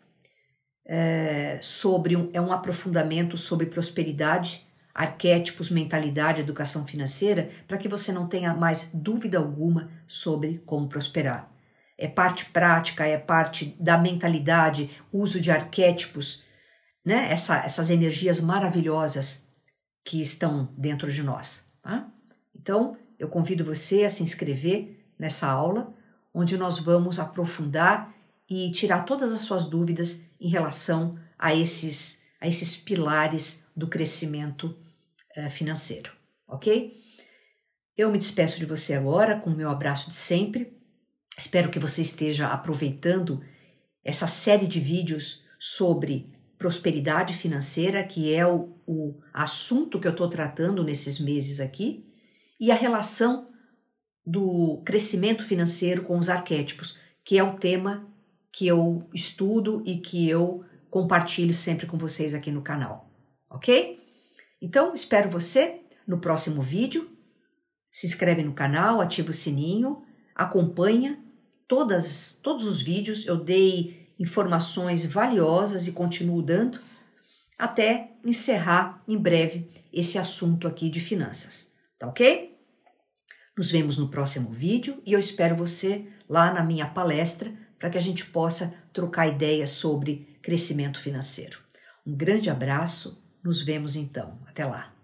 é, 0.84 1.58
sobre 1.62 2.16
um, 2.16 2.30
é 2.32 2.40
um 2.40 2.52
aprofundamento 2.52 3.36
sobre 3.36 3.66
prosperidade 3.66 4.66
arquétipos, 4.96 5.68
mentalidade, 5.68 6.40
educação 6.40 6.86
financeira, 6.86 7.50
para 7.68 7.76
que 7.76 7.86
você 7.86 8.12
não 8.12 8.26
tenha 8.26 8.54
mais 8.54 8.90
dúvida 8.94 9.36
alguma 9.36 9.90
sobre 10.08 10.62
como 10.64 10.88
prosperar. 10.88 11.52
É 11.98 12.08
parte 12.08 12.46
prática, 12.46 13.06
é 13.06 13.18
parte 13.18 13.76
da 13.78 13.98
mentalidade, 13.98 14.90
uso 15.12 15.38
de 15.38 15.50
arquétipos, 15.50 16.44
né? 17.04 17.30
Essa, 17.30 17.58
essas 17.58 17.90
energias 17.90 18.40
maravilhosas 18.40 19.48
que 20.02 20.20
estão 20.22 20.72
dentro 20.78 21.12
de 21.12 21.22
nós. 21.22 21.70
Tá? 21.82 22.08
Então, 22.54 22.96
eu 23.18 23.28
convido 23.28 23.64
você 23.64 24.04
a 24.04 24.10
se 24.10 24.22
inscrever 24.22 24.98
nessa 25.18 25.46
aula, 25.46 25.94
onde 26.32 26.56
nós 26.56 26.78
vamos 26.78 27.18
aprofundar 27.18 28.14
e 28.48 28.70
tirar 28.70 29.04
todas 29.04 29.30
as 29.32 29.42
suas 29.42 29.66
dúvidas 29.66 30.22
em 30.40 30.48
relação 30.48 31.18
a 31.38 31.54
esses, 31.54 32.26
a 32.40 32.48
esses 32.48 32.76
pilares 32.76 33.66
do 33.76 33.86
crescimento 33.88 34.74
financeiro, 35.50 36.12
ok? 36.48 36.92
Eu 37.96 38.10
me 38.10 38.18
despeço 38.18 38.58
de 38.58 38.66
você 38.66 38.94
agora 38.94 39.40
com 39.40 39.50
o 39.50 39.56
meu 39.56 39.70
abraço 39.70 40.10
de 40.10 40.16
sempre. 40.16 40.76
Espero 41.36 41.70
que 41.70 41.78
você 41.78 42.02
esteja 42.02 42.48
aproveitando 42.48 43.42
essa 44.04 44.26
série 44.26 44.66
de 44.66 44.80
vídeos 44.80 45.44
sobre 45.58 46.32
prosperidade 46.58 47.34
financeira, 47.34 48.04
que 48.04 48.32
é 48.32 48.46
o, 48.46 48.76
o 48.86 49.20
assunto 49.32 49.98
que 49.98 50.06
eu 50.06 50.12
estou 50.12 50.28
tratando 50.28 50.84
nesses 50.84 51.18
meses 51.18 51.60
aqui, 51.60 52.06
e 52.58 52.70
a 52.70 52.74
relação 52.74 53.48
do 54.24 54.82
crescimento 54.84 55.44
financeiro 55.44 56.02
com 56.02 56.18
os 56.18 56.28
arquétipos, 56.28 56.98
que 57.24 57.38
é 57.38 57.42
o 57.42 57.56
tema 57.56 58.06
que 58.50 58.66
eu 58.66 59.08
estudo 59.12 59.82
e 59.86 59.98
que 59.98 60.28
eu 60.28 60.64
compartilho 60.88 61.52
sempre 61.52 61.86
com 61.86 61.98
vocês 61.98 62.32
aqui 62.32 62.50
no 62.50 62.62
canal, 62.62 63.10
ok? 63.50 64.05
Então, 64.60 64.94
espero 64.94 65.30
você 65.30 65.80
no 66.06 66.18
próximo 66.18 66.62
vídeo. 66.62 67.10
Se 67.92 68.06
inscreve 68.06 68.42
no 68.42 68.52
canal, 68.52 69.00
ativa 69.00 69.30
o 69.30 69.34
sininho, 69.34 70.02
acompanha 70.34 71.18
todas, 71.66 72.40
todos 72.42 72.66
os 72.66 72.80
vídeos. 72.80 73.26
Eu 73.26 73.36
dei 73.36 74.12
informações 74.18 75.04
valiosas 75.04 75.86
e 75.86 75.92
continuo 75.92 76.42
dando 76.42 76.80
até 77.58 78.12
encerrar 78.24 79.02
em 79.08 79.16
breve 79.16 79.70
esse 79.92 80.18
assunto 80.18 80.68
aqui 80.68 80.90
de 80.90 81.00
finanças. 81.00 81.74
Tá 81.98 82.06
ok? 82.06 82.54
Nos 83.56 83.70
vemos 83.70 83.96
no 83.96 84.10
próximo 84.10 84.50
vídeo 84.50 85.02
e 85.06 85.12
eu 85.12 85.18
espero 85.18 85.56
você 85.56 86.06
lá 86.28 86.52
na 86.52 86.62
minha 86.62 86.86
palestra 86.86 87.50
para 87.78 87.88
que 87.88 87.96
a 87.96 88.00
gente 88.00 88.26
possa 88.26 88.74
trocar 88.92 89.28
ideias 89.28 89.70
sobre 89.70 90.38
crescimento 90.42 91.00
financeiro. 91.00 91.58
Um 92.06 92.14
grande 92.14 92.50
abraço 92.50 93.25
nos 93.46 93.62
vemos 93.62 93.94
então. 93.96 94.38
Até 94.46 94.64
lá. 94.66 94.95